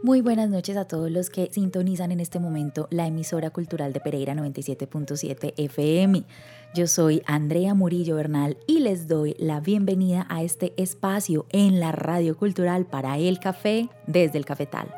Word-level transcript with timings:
Muy 0.00 0.20
buenas 0.20 0.48
noches 0.48 0.76
a 0.76 0.84
todos 0.84 1.10
los 1.10 1.28
que 1.28 1.50
sintonizan 1.50 2.12
en 2.12 2.20
este 2.20 2.38
momento 2.38 2.86
la 2.92 3.08
emisora 3.08 3.50
cultural 3.50 3.92
de 3.92 3.98
Pereira 3.98 4.32
97.7 4.32 5.54
FM. 5.56 6.22
Yo 6.72 6.86
soy 6.86 7.20
Andrea 7.26 7.74
Murillo 7.74 8.14
Bernal 8.14 8.58
y 8.68 8.78
les 8.78 9.08
doy 9.08 9.34
la 9.40 9.58
bienvenida 9.58 10.24
a 10.30 10.44
este 10.44 10.72
espacio 10.76 11.46
en 11.50 11.80
la 11.80 11.90
radio 11.90 12.36
cultural 12.36 12.86
para 12.86 13.18
el 13.18 13.40
café 13.40 13.88
desde 14.06 14.38
el 14.38 14.44
cafetal. 14.44 14.88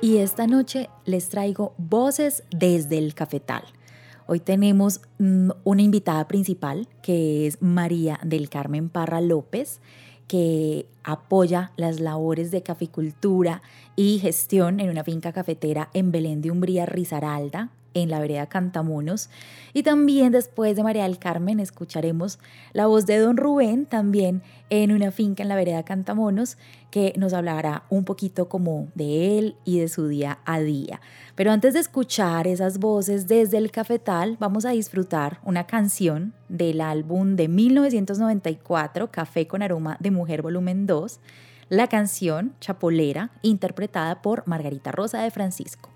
Y 0.00 0.16
esta 0.16 0.46
noche 0.46 0.88
les 1.04 1.28
traigo 1.28 1.74
voces 1.76 2.42
desde 2.50 2.96
el 2.96 3.12
cafetal. 3.12 3.64
Hoy 4.32 4.38
tenemos 4.38 5.00
mm, 5.18 5.50
una 5.64 5.82
invitada 5.82 6.28
principal 6.28 6.86
que 7.02 7.48
es 7.48 7.60
María 7.60 8.20
del 8.22 8.48
Carmen 8.48 8.88
Parra 8.88 9.20
López, 9.20 9.80
que 10.28 10.86
apoya 11.02 11.72
las 11.76 11.98
labores 11.98 12.52
de 12.52 12.62
caficultura 12.62 13.60
y 13.96 14.20
gestión 14.20 14.78
en 14.78 14.88
una 14.88 15.02
finca 15.02 15.32
cafetera 15.32 15.90
en 15.94 16.12
Belén 16.12 16.42
de 16.42 16.52
Umbría, 16.52 16.86
Risaralda, 16.86 17.70
en 17.94 18.10
la 18.10 18.20
vereda 18.20 18.46
Cantamonos. 18.46 19.30
Y 19.72 19.82
también 19.82 20.32
después 20.32 20.76
de 20.76 20.82
María 20.82 21.04
del 21.04 21.18
Carmen 21.18 21.60
escucharemos 21.60 22.38
la 22.72 22.86
voz 22.86 23.06
de 23.06 23.18
don 23.18 23.36
Rubén, 23.36 23.86
también 23.86 24.42
en 24.68 24.92
una 24.92 25.10
finca 25.10 25.42
en 25.42 25.48
la 25.48 25.56
vereda 25.56 25.82
Cantamonos, 25.82 26.56
que 26.90 27.12
nos 27.16 27.32
hablará 27.32 27.84
un 27.88 28.04
poquito 28.04 28.48
como 28.48 28.88
de 28.94 29.38
él 29.38 29.56
y 29.64 29.78
de 29.78 29.88
su 29.88 30.08
día 30.08 30.38
a 30.44 30.60
día. 30.60 31.00
Pero 31.34 31.52
antes 31.52 31.74
de 31.74 31.80
escuchar 31.80 32.46
esas 32.46 32.78
voces 32.78 33.26
desde 33.26 33.58
el 33.58 33.70
cafetal, 33.70 34.36
vamos 34.40 34.64
a 34.64 34.70
disfrutar 34.70 35.40
una 35.44 35.66
canción 35.66 36.34
del 36.48 36.80
álbum 36.80 37.36
de 37.36 37.48
1994, 37.48 39.10
Café 39.10 39.46
con 39.46 39.62
aroma 39.62 39.96
de 40.00 40.10
mujer 40.10 40.42
volumen 40.42 40.86
2, 40.86 41.20
la 41.68 41.86
canción 41.86 42.54
Chapolera, 42.60 43.30
interpretada 43.42 44.22
por 44.22 44.46
Margarita 44.46 44.90
Rosa 44.90 45.22
de 45.22 45.30
Francisco. 45.30 45.90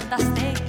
Entre 0.00 0.16
matas 0.16 0.59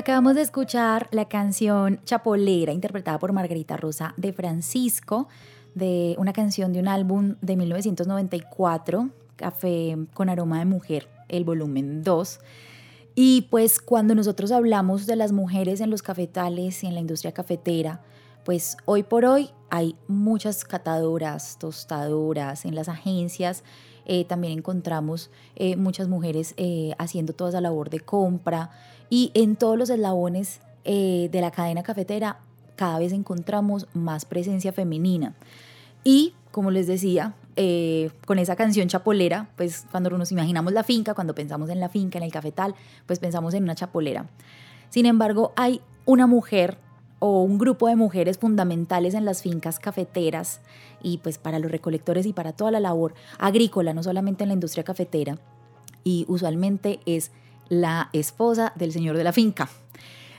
Acabamos 0.00 0.34
de 0.34 0.40
escuchar 0.40 1.08
la 1.10 1.26
canción 1.26 2.00
Chapolera, 2.06 2.72
interpretada 2.72 3.18
por 3.18 3.34
Margarita 3.34 3.76
Rosa 3.76 4.14
de 4.16 4.32
Francisco, 4.32 5.28
de 5.74 6.14
una 6.16 6.32
canción 6.32 6.72
de 6.72 6.80
un 6.80 6.88
álbum 6.88 7.34
de 7.42 7.54
1994, 7.54 9.10
Café 9.36 9.98
con 10.14 10.30
aroma 10.30 10.58
de 10.58 10.64
mujer, 10.64 11.06
el 11.28 11.44
volumen 11.44 12.02
2. 12.02 12.40
Y 13.14 13.42
pues 13.50 13.78
cuando 13.78 14.14
nosotros 14.14 14.52
hablamos 14.52 15.04
de 15.04 15.16
las 15.16 15.32
mujeres 15.32 15.82
en 15.82 15.90
los 15.90 16.00
cafetales 16.00 16.82
y 16.82 16.86
en 16.86 16.94
la 16.94 17.00
industria 17.00 17.32
cafetera, 17.32 18.00
pues 18.46 18.78
hoy 18.86 19.02
por 19.02 19.26
hoy 19.26 19.50
hay 19.68 19.96
muchas 20.08 20.64
catadoras, 20.64 21.58
tostadoras 21.58 22.64
en 22.64 22.74
las 22.74 22.88
agencias. 22.88 23.64
Eh, 24.06 24.24
también 24.24 24.54
encontramos 24.54 25.30
eh, 25.56 25.76
muchas 25.76 26.08
mujeres 26.08 26.54
eh, 26.56 26.94
haciendo 26.96 27.34
toda 27.34 27.50
esa 27.50 27.60
labor 27.60 27.90
de 27.90 28.00
compra, 28.00 28.70
y 29.10 29.32
en 29.34 29.56
todos 29.56 29.76
los 29.76 29.90
eslabones 29.90 30.60
eh, 30.84 31.28
de 31.30 31.40
la 31.42 31.50
cadena 31.50 31.82
cafetera 31.82 32.38
cada 32.76 32.98
vez 32.98 33.12
encontramos 33.12 33.86
más 33.92 34.24
presencia 34.24 34.72
femenina. 34.72 35.34
Y, 36.02 36.32
como 36.50 36.70
les 36.70 36.86
decía, 36.86 37.34
eh, 37.56 38.10
con 38.24 38.38
esa 38.38 38.56
canción 38.56 38.88
chapolera, 38.88 39.50
pues 39.56 39.84
cuando 39.90 40.08
nos 40.10 40.32
imaginamos 40.32 40.72
la 40.72 40.82
finca, 40.82 41.12
cuando 41.12 41.34
pensamos 41.34 41.68
en 41.68 41.78
la 41.78 41.90
finca, 41.90 42.16
en 42.16 42.24
el 42.24 42.32
cafetal, 42.32 42.74
pues 43.04 43.18
pensamos 43.18 43.52
en 43.52 43.64
una 43.64 43.74
chapolera. 43.74 44.30
Sin 44.88 45.04
embargo, 45.04 45.52
hay 45.56 45.82
una 46.06 46.26
mujer 46.26 46.78
o 47.18 47.42
un 47.42 47.58
grupo 47.58 47.86
de 47.86 47.96
mujeres 47.96 48.38
fundamentales 48.38 49.12
en 49.12 49.26
las 49.26 49.42
fincas 49.42 49.78
cafeteras 49.78 50.60
y 51.02 51.18
pues 51.18 51.36
para 51.36 51.58
los 51.58 51.70
recolectores 51.70 52.24
y 52.24 52.32
para 52.32 52.52
toda 52.52 52.70
la 52.70 52.80
labor 52.80 53.12
agrícola, 53.38 53.92
no 53.92 54.02
solamente 54.02 54.44
en 54.44 54.48
la 54.48 54.54
industria 54.54 54.84
cafetera, 54.84 55.38
y 56.02 56.24
usualmente 56.28 57.00
es 57.04 57.30
la 57.70 58.10
esposa 58.12 58.74
del 58.76 58.92
señor 58.92 59.16
de 59.16 59.24
la 59.24 59.32
finca. 59.32 59.70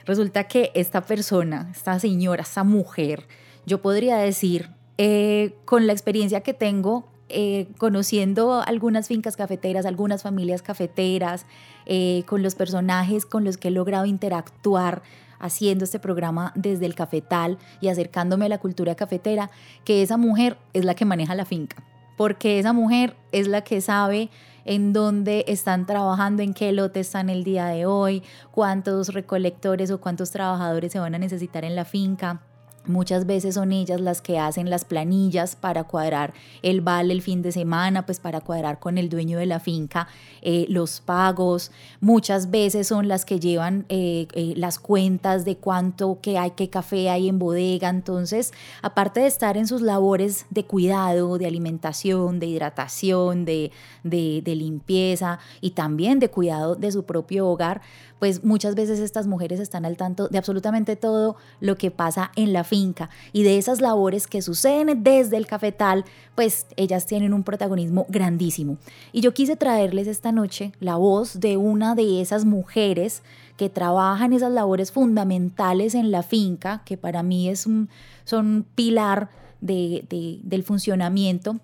Resulta 0.05 0.43
que 0.43 0.71
esta 0.75 1.01
persona, 1.01 1.69
esta 1.71 1.99
señora, 1.99 2.43
esta 2.43 2.63
mujer, 2.63 3.27
yo 3.65 3.81
podría 3.81 4.17
decir, 4.17 4.69
eh, 4.97 5.55
con 5.65 5.87
la 5.87 5.93
experiencia 5.93 6.41
que 6.41 6.53
tengo, 6.53 7.07
eh, 7.29 7.69
conociendo 7.77 8.61
algunas 8.61 9.07
fincas 9.07 9.37
cafeteras, 9.37 9.85
algunas 9.85 10.21
familias 10.21 10.61
cafeteras, 10.61 11.45
eh, 11.85 12.23
con 12.27 12.43
los 12.43 12.55
personajes 12.55 13.25
con 13.25 13.45
los 13.45 13.57
que 13.57 13.69
he 13.69 13.71
logrado 13.71 14.05
interactuar 14.05 15.01
haciendo 15.39 15.85
este 15.85 15.97
programa 15.97 16.51
desde 16.55 16.85
el 16.85 16.93
cafetal 16.93 17.57
y 17.79 17.87
acercándome 17.87 18.45
a 18.45 18.49
la 18.49 18.59
cultura 18.59 18.95
cafetera, 18.95 19.49
que 19.85 20.01
esa 20.01 20.17
mujer 20.17 20.57
es 20.73 20.85
la 20.85 20.93
que 20.93 21.05
maneja 21.05 21.33
la 21.33 21.45
finca, 21.45 21.83
porque 22.17 22.59
esa 22.59 22.73
mujer 22.73 23.15
es 23.31 23.47
la 23.47 23.61
que 23.61 23.81
sabe 23.81 24.29
en 24.65 24.93
dónde 24.93 25.45
están 25.47 25.85
trabajando, 25.85 26.43
en 26.43 26.53
qué 26.53 26.71
lote 26.71 26.99
están 26.99 27.29
el 27.29 27.43
día 27.43 27.65
de 27.67 27.85
hoy, 27.85 28.23
cuántos 28.51 29.09
recolectores 29.13 29.91
o 29.91 29.99
cuántos 29.99 30.31
trabajadores 30.31 30.91
se 30.91 30.99
van 30.99 31.15
a 31.15 31.19
necesitar 31.19 31.63
en 31.65 31.75
la 31.75 31.85
finca. 31.85 32.41
Muchas 32.85 33.27
veces 33.27 33.55
son 33.55 33.71
ellas 33.71 34.01
las 34.01 34.21
que 34.21 34.39
hacen 34.39 34.69
las 34.69 34.85
planillas 34.85 35.55
para 35.55 35.83
cuadrar 35.83 36.33
el 36.63 36.81
vale 36.81 37.13
el 37.13 37.21
fin 37.21 37.43
de 37.43 37.51
semana, 37.51 38.05
pues 38.07 38.19
para 38.19 38.41
cuadrar 38.41 38.79
con 38.79 38.97
el 38.97 39.07
dueño 39.07 39.37
de 39.37 39.45
la 39.45 39.59
finca 39.59 40.07
eh, 40.41 40.65
los 40.67 40.99
pagos. 40.99 41.71
Muchas 41.99 42.49
veces 42.49 42.87
son 42.87 43.07
las 43.07 43.23
que 43.23 43.39
llevan 43.39 43.85
eh, 43.89 44.27
eh, 44.33 44.53
las 44.57 44.79
cuentas 44.79 45.45
de 45.45 45.57
cuánto 45.57 46.19
que 46.21 46.39
hay, 46.39 46.51
qué 46.51 46.69
café 46.69 47.09
hay 47.11 47.29
en 47.29 47.37
bodega. 47.37 47.89
Entonces, 47.89 48.51
aparte 48.81 49.19
de 49.19 49.27
estar 49.27 49.57
en 49.57 49.67
sus 49.67 49.81
labores 49.81 50.47
de 50.49 50.65
cuidado, 50.65 51.37
de 51.37 51.45
alimentación, 51.45 52.39
de 52.39 52.47
hidratación, 52.47 53.45
de, 53.45 53.71
de, 54.03 54.41
de 54.43 54.55
limpieza 54.55 55.37
y 55.61 55.71
también 55.71 56.17
de 56.19 56.29
cuidado 56.29 56.75
de 56.75 56.91
su 56.91 57.03
propio 57.03 57.47
hogar, 57.47 57.81
pues 58.21 58.43
muchas 58.43 58.75
veces 58.75 58.99
estas 58.99 59.25
mujeres 59.25 59.59
están 59.59 59.83
al 59.83 59.97
tanto 59.97 60.27
de 60.27 60.37
absolutamente 60.37 60.95
todo 60.95 61.37
lo 61.59 61.75
que 61.75 61.89
pasa 61.89 62.31
en 62.35 62.53
la 62.53 62.63
finca 62.63 63.09
y 63.33 63.41
de 63.41 63.57
esas 63.57 63.81
labores 63.81 64.27
que 64.27 64.43
suceden 64.43 65.03
desde 65.03 65.37
el 65.37 65.47
cafetal, 65.47 66.05
pues 66.35 66.67
ellas 66.75 67.07
tienen 67.07 67.33
un 67.33 67.41
protagonismo 67.41 68.05
grandísimo. 68.09 68.77
Y 69.11 69.21
yo 69.21 69.33
quise 69.33 69.55
traerles 69.55 70.05
esta 70.05 70.31
noche 70.31 70.71
la 70.79 70.97
voz 70.97 71.39
de 71.39 71.57
una 71.57 71.95
de 71.95 72.21
esas 72.21 72.45
mujeres 72.45 73.23
que 73.57 73.69
trabajan 73.69 74.33
esas 74.33 74.51
labores 74.51 74.91
fundamentales 74.91 75.95
en 75.95 76.11
la 76.11 76.21
finca, 76.21 76.83
que 76.85 76.97
para 76.97 77.23
mí 77.23 77.49
es 77.49 77.65
un, 77.65 77.89
son 78.23 78.67
pilar 78.75 79.31
del 79.61 80.63
funcionamiento 80.63 81.59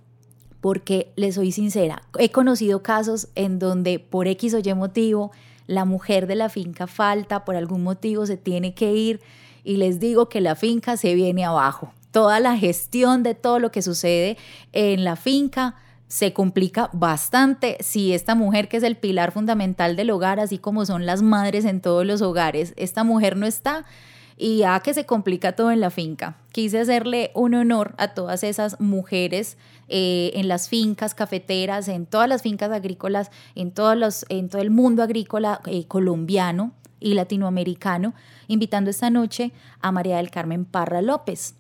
porque 0.60 1.14
les 1.16 1.36
soy 1.36 1.52
sincera, 1.52 2.02
he 2.18 2.32
conocido 2.32 2.82
casos 2.82 3.28
en 3.36 3.60
donde 3.60 4.00
por 4.00 4.28
X 4.28 4.56
o 4.56 4.58
Y 4.58 4.74
motivo 4.74 5.32
la 5.68 5.86
mujer 5.86 6.26
de 6.26 6.36
la 6.36 6.50
finca 6.50 6.88
falta, 6.88 7.46
por 7.46 7.56
algún 7.56 7.84
motivo 7.84 8.26
se 8.26 8.38
tiene 8.38 8.74
que 8.74 8.94
ir 8.94 9.22
y 9.64 9.78
les 9.78 10.00
digo 10.00 10.30
que 10.30 10.42
la 10.42 10.56
finca 10.56 10.98
se 10.98 11.14
viene 11.14 11.46
abajo. 11.46 11.94
Toda 12.12 12.40
la 12.40 12.58
gestión 12.58 13.22
de 13.22 13.36
todo 13.36 13.60
lo 13.60 13.70
que 13.72 13.82
sucede 13.82 14.38
en 14.72 15.04
la 15.04 15.16
finca 15.18 15.76
se 16.08 16.32
complica 16.32 16.90
bastante 16.94 17.78
si 17.82 18.14
esta 18.14 18.34
mujer 18.34 18.70
que 18.70 18.78
es 18.78 18.84
el 18.84 18.96
pilar 18.96 19.34
fundamental 19.34 19.98
del 19.98 20.10
hogar, 20.10 20.40
así 20.40 20.58
como 20.58 20.86
son 20.86 21.06
las 21.06 21.22
madres 21.22 21.66
en 21.66 21.82
todos 21.82 22.06
los 22.06 22.22
hogares, 22.22 22.74
esta 22.78 23.04
mujer 23.04 23.36
no 23.36 23.46
está 23.46 23.86
y 24.38 24.60
ya 24.60 24.80
que 24.82 24.94
se 24.94 25.06
complica 25.06 25.54
todo 25.54 25.72
en 25.72 25.80
la 25.80 25.90
finca. 25.90 26.38
Quise 26.52 26.80
hacerle 26.80 27.32
un 27.34 27.56
honor 27.56 27.96
a 27.98 28.10
todas 28.10 28.44
esas 28.44 28.80
mujeres 28.80 29.58
eh, 29.90 30.32
en 30.36 30.48
las 30.48 30.70
fincas 30.70 31.16
cafeteras, 31.16 31.88
en 31.88 32.06
todas 32.06 32.30
las 32.30 32.44
fincas 32.44 32.72
agrícolas, 32.72 33.32
en, 33.56 33.72
todos 33.72 33.98
los, 33.98 34.26
en 34.30 34.50
todo 34.50 34.62
el 34.62 34.70
mundo 34.70 35.02
agrícola 35.02 35.62
eh, 35.66 35.86
colombiano 35.88 36.74
y 37.00 37.16
latinoamericano, 37.16 38.14
invitando 38.48 38.90
esta 38.90 39.10
noche 39.10 39.52
a 39.82 39.92
María 39.92 40.18
del 40.18 40.30
Carmen 40.30 40.66
Parra 40.66 41.02
López. 41.02 41.56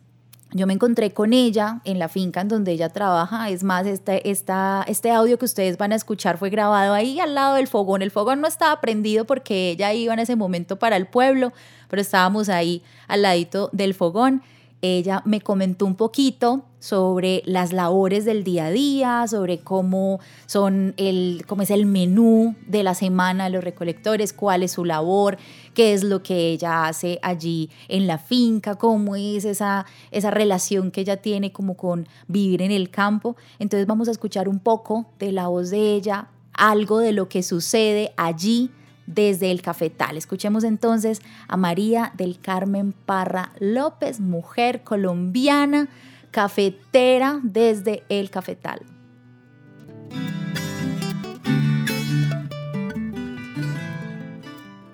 Yo 0.54 0.66
me 0.66 0.74
encontré 0.74 1.12
con 1.12 1.34
ella 1.34 1.82
en 1.84 2.00
la 2.00 2.08
finca 2.08 2.40
en 2.40 2.48
donde 2.48 2.72
ella 2.72 2.88
trabaja. 2.88 3.50
Es 3.50 3.64
más, 3.64 3.86
este, 3.86 4.30
esta, 4.30 4.86
este 4.88 5.12
audio 5.12 5.38
que 5.38 5.44
ustedes 5.44 5.78
van 5.78 5.92
a 5.92 5.96
escuchar 5.96 6.38
fue 6.38 6.50
grabado 6.50 6.94
ahí 6.94 7.20
al 7.20 7.36
lado 7.36 7.56
del 7.56 7.68
fogón. 7.68 8.02
El 8.02 8.12
fogón 8.12 8.40
no 8.40 8.48
estaba 8.48 8.80
prendido 8.80 9.26
porque 9.26 9.72
ella 9.72 9.94
iba 9.94 10.14
en 10.14 10.20
ese 10.20 10.38
momento 10.38 10.80
para 10.80 10.96
el 10.96 11.06
pueblo, 11.06 11.52
pero 11.90 12.02
estábamos 12.02 12.50
ahí 12.50 12.82
al 13.08 13.22
ladito 13.22 13.70
del 13.74 13.94
fogón 13.94 14.42
ella 14.82 15.24
me 15.26 15.42
comentó 15.42 15.86
un 15.86 15.96
poquito 15.96 16.64
sobre 16.80 17.42
las 17.46 17.74
labores 17.74 18.26
del 18.26 18.44
día 18.44 18.68
a 18.68 18.70
día, 18.70 19.26
sobre 19.28 19.60
cómo 19.60 20.20
son 20.46 20.94
el 20.98 21.46
cómo 21.48 21.64
es 21.64 21.72
el 21.72 21.88
menú 21.88 22.56
de 22.68 22.84
la 22.84 22.94
semana 22.94 23.46
de 23.46 23.50
los 23.50 23.64
recolectores, 23.64 24.34
cuál 24.34 24.62
es 24.62 24.74
su 24.74 24.86
labor, 24.86 25.40
qué 25.74 25.94
es 25.94 26.04
lo 26.04 26.22
que 26.22 26.52
ella 26.52 26.86
hace 26.86 27.18
allí 27.24 27.72
en 27.88 28.06
la 28.06 28.20
finca, 28.20 28.76
cómo 28.76 29.16
es 29.16 29.46
esa 29.46 29.88
esa 30.12 30.30
relación 30.30 30.92
que 30.92 31.02
ella 31.02 31.18
tiene 31.18 31.52
como 31.52 31.76
con 31.76 32.08
vivir 32.28 32.62
en 32.62 32.72
el 32.72 32.92
campo. 32.92 33.36
Entonces 33.58 33.88
vamos 33.88 34.08
a 34.08 34.12
escuchar 34.12 34.48
un 34.48 34.60
poco 34.60 35.08
de 35.18 35.32
la 35.32 35.48
voz 35.48 35.72
de 35.72 35.96
ella, 35.96 36.28
algo 36.54 37.00
de 37.00 37.14
lo 37.14 37.30
que 37.30 37.42
sucede 37.42 38.14
allí 38.16 38.70
desde 39.08 39.50
el 39.50 39.64
cafetal. 39.64 40.18
Escuchemos 40.18 40.64
entonces 40.64 41.22
a 41.48 41.58
María 41.58 42.12
del 42.16 42.40
Carmen 42.40 42.92
Parra 42.94 43.54
López, 43.60 44.20
mujer 44.20 44.84
colombiana, 44.84 45.88
cafetera 46.30 47.40
desde 47.42 48.04
el 48.10 48.30
cafetal. 48.30 48.82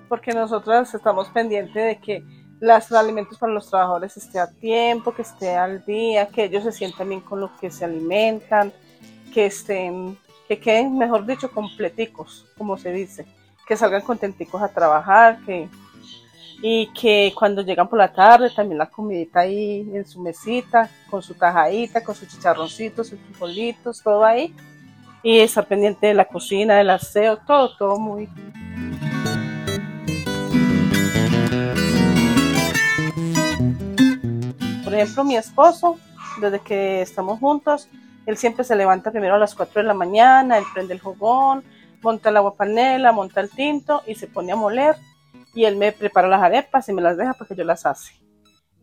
Porque 0.08 0.32
nosotras 0.32 0.94
estamos 0.94 1.28
pendientes 1.28 1.74
de 1.74 1.98
que 1.98 2.24
los 2.60 2.92
alimentos 2.92 3.36
para 3.36 3.52
los 3.52 3.68
trabajadores 3.68 4.16
esté 4.16 4.38
a 4.38 4.50
tiempo, 4.50 5.12
que 5.12 5.22
esté 5.22 5.56
al 5.56 5.84
día, 5.84 6.28
que 6.28 6.44
ellos 6.44 6.62
se 6.62 6.72
sientan 6.72 7.08
bien 7.08 7.20
con 7.20 7.40
lo 7.40 7.50
que 7.58 7.70
se 7.70 7.84
alimentan, 7.84 8.72
que 9.34 9.46
estén, 9.46 10.16
que 10.48 10.58
queden, 10.60 10.96
mejor 10.96 11.26
dicho, 11.26 11.50
completicos, 11.50 12.46
como 12.56 12.78
se 12.78 12.92
dice, 12.92 13.26
que 13.66 13.76
salgan 13.76 14.02
contenticos 14.02 14.60
a 14.62 14.68
trabajar, 14.68 15.38
que 15.44 15.68
y 16.66 16.86
que 16.94 17.30
cuando 17.36 17.60
llegan 17.60 17.88
por 17.88 17.98
la 17.98 18.10
tarde 18.10 18.48
también 18.48 18.78
la 18.78 18.86
comidita 18.86 19.40
ahí 19.40 19.86
en 19.92 20.06
su 20.06 20.18
mesita, 20.22 20.88
con 21.10 21.22
su 21.22 21.34
tajadita, 21.34 22.02
con 22.02 22.14
sus 22.14 22.26
chicharroncitos, 22.26 23.08
sus 23.08 23.20
frijolitos, 23.20 24.02
todo 24.02 24.24
ahí. 24.24 24.54
Y 25.22 25.40
estar 25.40 25.66
pendiente 25.66 26.06
de 26.06 26.14
la 26.14 26.24
cocina, 26.24 26.76
del 26.76 26.88
aseo, 26.88 27.36
todo, 27.36 27.76
todo 27.76 27.98
muy... 27.98 28.28
Por 34.84 34.94
ejemplo, 34.94 35.24
mi 35.24 35.36
esposo, 35.36 35.98
desde 36.40 36.60
que 36.60 37.02
estamos 37.02 37.40
juntos, 37.40 37.88
él 38.24 38.38
siempre 38.38 38.64
se 38.64 38.74
levanta 38.74 39.10
primero 39.10 39.34
a 39.34 39.38
las 39.38 39.54
4 39.54 39.82
de 39.82 39.88
la 39.88 39.94
mañana, 39.94 40.56
él 40.56 40.64
prende 40.72 40.94
el 40.94 41.00
fogón, 41.00 41.62
monta 42.04 42.28
el 42.28 42.36
agua 42.36 42.54
panela, 42.54 43.10
monta 43.10 43.40
el 43.40 43.50
tinto 43.50 44.02
y 44.06 44.14
se 44.14 44.28
pone 44.28 44.52
a 44.52 44.56
moler 44.56 44.94
y 45.54 45.64
él 45.64 45.76
me 45.76 45.90
prepara 45.90 46.28
las 46.28 46.42
arepas 46.42 46.88
y 46.88 46.92
me 46.92 47.02
las 47.02 47.16
deja 47.16 47.32
porque 47.32 47.56
yo 47.56 47.64
las 47.64 47.86
hace. 47.86 48.12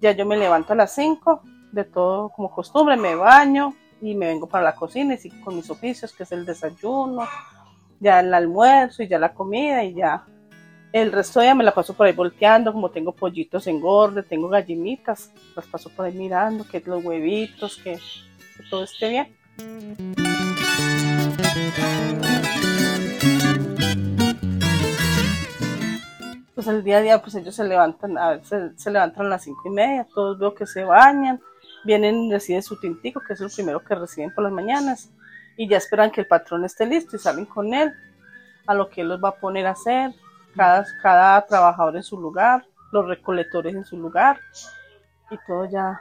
Ya 0.01 0.11
yo 0.11 0.25
me 0.25 0.37
levanto 0.37 0.73
a 0.73 0.75
las 0.75 0.95
5, 0.95 1.43
de 1.71 1.83
todo 1.83 2.29
como 2.29 2.51
costumbre, 2.51 2.97
me 2.97 3.15
baño 3.15 3.75
y 4.01 4.15
me 4.15 4.25
vengo 4.25 4.47
para 4.47 4.63
la 4.63 4.75
cocina 4.75 5.13
y 5.13 5.17
sigo 5.17 5.35
con 5.45 5.55
mis 5.55 5.69
oficios, 5.69 6.11
que 6.13 6.23
es 6.23 6.31
el 6.31 6.45
desayuno, 6.45 7.27
ya 7.99 8.19
el 8.19 8.33
almuerzo 8.33 9.03
y 9.03 9.07
ya 9.07 9.19
la 9.19 9.33
comida 9.33 9.83
y 9.83 9.93
ya. 9.93 10.25
El 10.91 11.11
resto 11.11 11.41
ya 11.43 11.53
me 11.53 11.63
la 11.63 11.73
paso 11.73 11.93
por 11.93 12.07
ahí 12.07 12.13
volteando, 12.13 12.73
como 12.73 12.89
tengo 12.89 13.13
pollitos 13.13 13.67
en 13.67 13.75
engorde, 13.75 14.23
tengo 14.23 14.49
gallinitas, 14.49 15.31
las 15.55 15.65
paso 15.67 15.89
por 15.89 16.05
ahí 16.07 16.13
mirando, 16.13 16.65
que 16.67 16.81
los 16.83 17.05
huevitos, 17.05 17.77
que, 17.77 17.99
que 18.57 18.63
todo 18.69 18.83
esté 18.83 19.09
bien. 19.09 19.27
Pues 26.63 26.75
el 26.75 26.84
día 26.84 26.98
a 26.98 27.01
día 27.01 27.22
pues 27.24 27.34
ellos 27.34 27.56
se 27.56 27.63
levantan, 27.63 28.20
a 28.20 28.36
veces 28.36 28.74
se 28.75 28.91
levantan 28.91 29.25
a 29.25 29.30
las 29.30 29.44
cinco 29.44 29.63
y 29.65 29.72
media, 29.72 30.08
todos 30.13 30.38
veo 30.38 30.53
que 30.53 30.68
se 30.68 30.84
bañan, 30.84 31.41
vienen 31.84 32.25
y 32.25 32.32
reciben 32.32 32.62
su 32.62 32.80
tintico, 32.80 33.20
que 33.20 33.34
es 33.34 33.39
lo 33.39 33.50
primero 33.50 33.84
que 33.84 33.96
reciben 33.96 34.32
por 34.36 34.44
las 34.44 34.53
mañanas, 34.53 35.10
y 35.58 35.68
ya 35.68 35.77
esperan 35.77 36.12
que 36.12 36.22
el 36.22 36.27
patrón 36.27 36.63
esté 36.63 36.86
listo 36.86 37.15
y 37.15 37.20
salen 37.20 37.46
con 37.46 37.74
él 37.74 37.91
a 38.68 38.75
lo 38.75 38.91
que 38.91 39.01
él 39.01 39.10
los 39.10 39.24
va 39.24 39.30
a 39.30 39.36
poner 39.38 39.65
a 39.65 39.72
hacer, 39.72 40.13
cada, 40.56 40.86
cada 41.01 41.44
trabajador 41.48 41.96
en 41.96 42.03
su 42.03 42.22
lugar, 42.22 42.63
los 42.91 43.08
recolectores 43.08 43.74
en 43.74 43.84
su 43.84 43.98
lugar, 43.98 44.39
y 45.32 45.38
todo 45.48 45.65
ya 45.65 46.00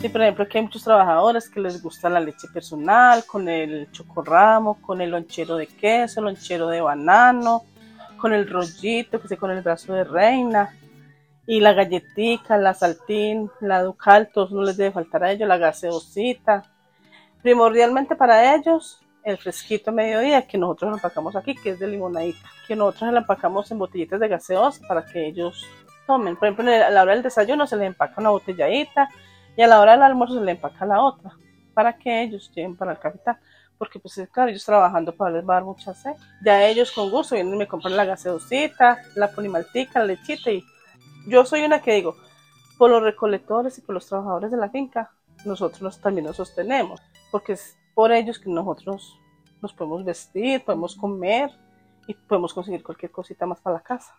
Sí, 0.00 0.08
por 0.08 0.22
ejemplo, 0.22 0.44
aquí 0.44 0.58
hay 0.58 0.64
muchos 0.64 0.84
trabajadores 0.84 1.48
que 1.48 1.58
les 1.58 1.82
gusta 1.82 2.08
la 2.08 2.20
leche 2.20 2.46
personal, 2.54 3.24
con 3.26 3.48
el 3.48 3.90
chocorramo, 3.90 4.80
con 4.80 5.00
el 5.00 5.10
lonchero 5.10 5.56
de 5.56 5.66
queso, 5.66 6.20
lonchero 6.20 6.68
de 6.68 6.80
banano, 6.80 7.64
con 8.16 8.32
el 8.32 8.48
rollito, 8.48 9.20
que 9.20 9.26
sé, 9.26 9.36
con 9.36 9.50
el 9.50 9.60
brazo 9.60 9.94
de 9.94 10.04
reina, 10.04 10.72
y 11.46 11.58
la 11.58 11.72
galletica, 11.72 12.56
la 12.58 12.74
saltín, 12.74 13.50
la 13.60 13.82
ducal, 13.82 14.30
todos 14.32 14.52
no 14.52 14.62
les 14.62 14.76
debe 14.76 14.92
faltar 14.92 15.24
a 15.24 15.32
ellos, 15.32 15.48
la 15.48 15.56
gaseosita. 15.56 16.62
Primordialmente 17.42 18.14
para 18.14 18.54
ellos, 18.54 19.00
el 19.24 19.36
fresquito 19.36 19.90
a 19.90 19.94
mediodía 19.94 20.46
que 20.46 20.58
nosotros 20.58 20.90
lo 20.90 20.96
empacamos 20.98 21.34
aquí, 21.34 21.56
que 21.56 21.70
es 21.70 21.78
de 21.80 21.88
limonadita, 21.88 22.48
que 22.68 22.76
nosotros 22.76 23.10
lo 23.10 23.18
empacamos 23.18 23.68
en 23.72 23.78
botellitas 23.78 24.20
de 24.20 24.28
gaseosa 24.28 24.86
para 24.86 25.04
que 25.04 25.26
ellos 25.26 25.66
tomen. 26.06 26.36
Por 26.36 26.46
ejemplo, 26.48 26.72
a 26.72 26.88
la 26.88 27.02
hora 27.02 27.14
del 27.14 27.24
desayuno 27.24 27.66
se 27.66 27.76
les 27.76 27.88
empaca 27.88 28.20
una 28.20 28.30
botelladita, 28.30 29.08
y 29.58 29.62
a 29.62 29.66
la 29.66 29.80
hora 29.80 29.92
del 29.92 30.02
almuerzo 30.02 30.38
se 30.38 30.44
le 30.44 30.52
empaca 30.52 30.86
la 30.86 31.02
otra 31.02 31.32
para 31.74 31.98
que 31.98 32.22
ellos 32.22 32.50
lleguen 32.54 32.76
para 32.76 32.92
el 32.92 32.98
capital 32.98 33.38
porque 33.78 34.00
pues 34.00 34.20
claro, 34.32 34.50
ellos 34.50 34.64
trabajando 34.64 35.14
para 35.14 35.36
les 35.36 35.48
va 35.48 35.54
a 35.54 35.56
dar 35.56 35.64
mucha 35.64 35.94
sed. 35.94 36.14
Ya 36.44 36.66
ellos 36.66 36.90
con 36.90 37.10
gusto 37.10 37.36
vienen 37.36 37.54
y 37.54 37.58
me 37.58 37.68
compran 37.68 37.96
la 37.96 38.04
gaseosita, 38.04 38.98
la 39.14 39.30
ponimaltica, 39.30 40.00
la 40.00 40.06
lechita 40.06 40.50
y 40.50 40.64
yo 41.26 41.44
soy 41.44 41.62
una 41.62 41.80
que 41.80 41.94
digo, 41.94 42.16
por 42.76 42.90
los 42.90 43.02
recolectores 43.02 43.78
y 43.78 43.82
por 43.82 43.94
los 43.94 44.06
trabajadores 44.06 44.50
de 44.50 44.56
la 44.56 44.70
finca, 44.70 45.10
nosotros 45.44 46.00
también 46.00 46.26
nos 46.26 46.36
sostenemos, 46.36 47.00
porque 47.30 47.52
es 47.52 47.76
por 47.94 48.12
ellos 48.12 48.38
que 48.38 48.50
nosotros 48.50 49.18
nos 49.60 49.72
podemos 49.72 50.04
vestir, 50.04 50.64
podemos 50.64 50.96
comer 50.96 51.50
y 52.06 52.14
podemos 52.14 52.54
conseguir 52.54 52.82
cualquier 52.82 53.12
cosita 53.12 53.46
más 53.46 53.60
para 53.60 53.76
la 53.76 53.82
casa. 53.82 54.14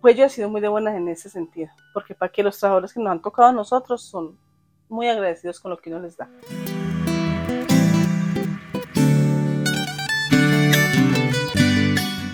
Pues 0.00 0.16
yo 0.16 0.24
he 0.24 0.28
sido 0.28 0.48
muy 0.48 0.60
de 0.60 0.68
buenas 0.68 0.94
en 0.94 1.08
ese 1.08 1.30
sentido, 1.30 1.70
porque 1.94 2.14
para 2.14 2.30
que 2.30 2.42
los 2.42 2.58
trabajadores 2.58 2.92
que 2.92 3.00
nos 3.00 3.10
han 3.10 3.22
tocado 3.22 3.48
a 3.48 3.52
nosotros 3.52 4.02
son 4.02 4.38
muy 4.88 5.08
agradecidos 5.08 5.60
con 5.60 5.70
lo 5.70 5.78
que 5.78 5.90
uno 5.90 6.00
les 6.00 6.16
da. 6.16 6.28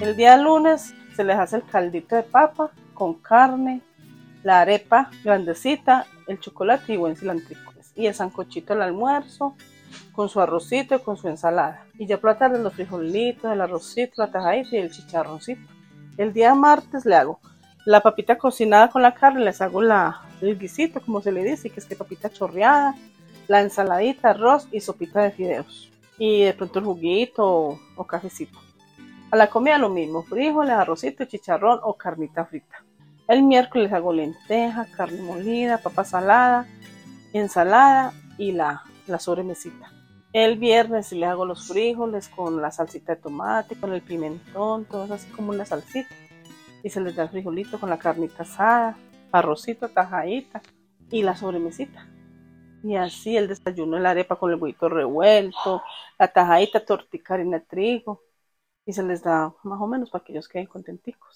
El 0.00 0.16
día 0.16 0.36
lunes 0.36 0.94
se 1.16 1.24
les 1.24 1.36
hace 1.36 1.56
el 1.56 1.64
caldito 1.64 2.14
de 2.14 2.22
papa 2.22 2.70
con 2.92 3.14
carne, 3.14 3.80
la 4.42 4.60
arepa 4.60 5.10
grandecita, 5.24 6.06
el 6.26 6.38
chocolate 6.38 6.92
y 6.92 6.96
buen 6.96 7.16
cilantro. 7.16 7.56
Y 7.96 8.06
el 8.06 8.14
sancochito 8.14 8.72
al 8.72 8.82
almuerzo, 8.82 9.56
con 10.12 10.28
su 10.28 10.40
arrocito 10.40 10.96
y 10.96 11.00
con 11.00 11.16
su 11.16 11.28
ensalada. 11.28 11.86
Y 11.98 12.06
ya 12.06 12.18
por 12.18 12.30
la 12.30 12.38
tarde 12.38 12.62
los 12.62 12.74
frijolitos, 12.74 13.52
el 13.52 13.60
arrocito, 13.60 14.14
la 14.16 14.30
tajadita 14.30 14.76
y 14.76 14.80
el 14.80 14.90
chicharroncito. 14.90 15.62
El 16.16 16.32
día 16.32 16.54
martes 16.54 17.04
le 17.06 17.16
hago 17.16 17.40
la 17.84 18.00
papita 18.00 18.38
cocinada 18.38 18.88
con 18.88 19.02
la 19.02 19.14
carne, 19.14 19.44
les 19.44 19.60
hago 19.60 19.82
la, 19.82 20.22
el 20.48 20.58
guisito, 20.58 21.00
como 21.00 21.20
se 21.20 21.32
le 21.32 21.42
dice, 21.42 21.70
que 21.70 21.80
es 21.80 21.86
que 21.86 21.96
papita 21.96 22.30
chorreada, 22.30 22.94
la 23.48 23.60
ensaladita, 23.60 24.30
arroz 24.30 24.68
y 24.72 24.80
sopita 24.80 25.22
de 25.22 25.30
fideos. 25.30 25.90
Y 26.18 26.42
de 26.42 26.54
pronto 26.54 26.78
el 26.78 26.84
juguito 26.84 27.78
o, 27.96 28.04
cafecito. 28.04 28.58
A 29.30 29.36
la 29.36 29.48
comida 29.48 29.78
lo 29.78 29.90
mismo, 29.90 30.22
frijoles, 30.22 30.72
arrocito, 30.72 31.24
chicharrón 31.24 31.80
o 31.82 31.94
carnita 31.94 32.44
frita. 32.44 32.84
El 33.26 33.42
miércoles 33.42 33.92
hago 33.92 34.12
lenteja, 34.12 34.86
carne 34.96 35.22
molida, 35.22 35.78
papa 35.78 36.04
salada, 36.04 36.66
ensalada 37.32 38.12
y 38.38 38.52
la, 38.52 38.84
la 39.06 39.18
sobremesita. 39.18 39.90
El 40.32 40.58
viernes 40.58 41.12
le 41.12 41.26
hago 41.26 41.44
los 41.44 41.68
frijoles 41.68 42.28
con 42.28 42.60
la 42.60 42.70
salsita 42.70 43.14
de 43.14 43.22
tomate, 43.22 43.76
con 43.76 43.92
el 43.92 44.02
pimentón, 44.02 44.84
todo 44.84 45.14
así 45.14 45.28
como 45.30 45.50
una 45.50 45.64
salsita. 45.64 46.14
Y 46.82 46.90
se 46.90 47.00
les 47.00 47.16
da 47.16 47.22
el 47.22 47.28
frijolito 47.30 47.80
con 47.80 47.88
la 47.88 47.98
carnita 47.98 48.42
asada, 48.42 48.96
arrocito, 49.38 49.88
tajadita 49.88 50.62
y 51.10 51.22
la 51.22 51.36
sobremesita. 51.36 52.08
Y 52.82 52.96
así 52.96 53.36
el 53.36 53.48
desayuno, 53.48 53.98
la 53.98 54.10
arepa 54.10 54.36
con 54.36 54.50
el 54.52 54.60
huevito 54.60 54.88
revuelto, 54.88 55.82
la 56.18 56.28
tajadita, 56.28 56.84
tortica, 56.84 57.34
harina 57.34 57.58
de 57.58 57.66
trigo. 57.66 58.22
Y 58.86 58.92
se 58.92 59.02
les 59.02 59.22
da 59.22 59.54
más 59.62 59.80
o 59.80 59.86
menos 59.86 60.10
para 60.10 60.24
que 60.24 60.32
ellos 60.32 60.48
queden 60.48 60.66
contenticos. 60.66 61.33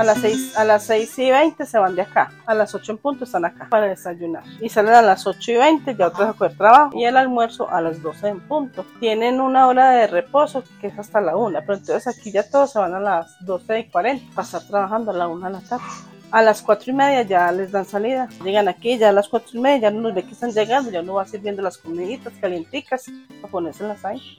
A 0.00 0.02
las 0.02 0.22
6, 0.22 0.56
a 0.56 0.64
las 0.64 0.84
6 0.84 1.18
y 1.18 1.30
20 1.30 1.66
se 1.66 1.78
van 1.78 1.94
de 1.94 2.00
acá. 2.00 2.32
A 2.46 2.54
las 2.54 2.74
8 2.74 2.92
en 2.92 2.96
punto 2.96 3.24
están 3.24 3.44
acá 3.44 3.66
para 3.68 3.84
desayunar. 3.84 4.42
Y 4.58 4.70
salen 4.70 4.94
a 4.94 5.02
las 5.02 5.26
8 5.26 5.52
y 5.52 5.56
20 5.58 5.94
ya 5.94 6.06
otros 6.06 6.30
a 6.30 6.32
coger 6.32 6.56
trabajo. 6.56 6.98
Y 6.98 7.04
el 7.04 7.18
almuerzo 7.18 7.68
a 7.68 7.82
las 7.82 8.00
12 8.00 8.28
en 8.28 8.40
punto. 8.40 8.86
Tienen 8.98 9.42
una 9.42 9.66
hora 9.66 9.90
de 9.90 10.06
reposo 10.06 10.64
que 10.80 10.86
es 10.86 10.98
hasta 10.98 11.20
la 11.20 11.36
1. 11.36 11.58
Pero 11.60 11.74
entonces 11.74 12.18
aquí 12.18 12.32
ya 12.32 12.48
todos 12.48 12.72
se 12.72 12.78
van 12.78 12.94
a 12.94 12.98
las 12.98 13.44
12 13.44 13.78
y 13.78 13.90
40 13.90 14.34
para 14.34 14.46
estar 14.46 14.62
trabajando 14.62 15.10
a 15.10 15.14
la 15.14 15.28
1 15.28 15.46
de 15.46 15.52
la 15.52 15.60
tarde. 15.60 15.84
A 16.30 16.40
las 16.40 16.62
4 16.62 16.92
y 16.92 16.94
media 16.94 17.20
ya 17.20 17.52
les 17.52 17.70
dan 17.70 17.84
salida. 17.84 18.26
Llegan 18.42 18.68
aquí 18.68 18.96
ya 18.96 19.10
a 19.10 19.12
las 19.12 19.28
4 19.28 19.50
y 19.52 19.60
media, 19.60 19.78
ya 19.78 19.90
no 19.90 20.00
nos 20.00 20.14
ve 20.14 20.22
que 20.22 20.32
están 20.32 20.52
llegando, 20.52 20.90
ya 20.90 21.02
uno 21.02 21.12
va 21.12 21.26
sirviendo 21.26 21.60
las 21.60 21.76
comiditas 21.76 22.32
calienticas 22.40 23.04
para 23.42 23.52
ponérselas 23.52 24.02
ahí. 24.06 24.38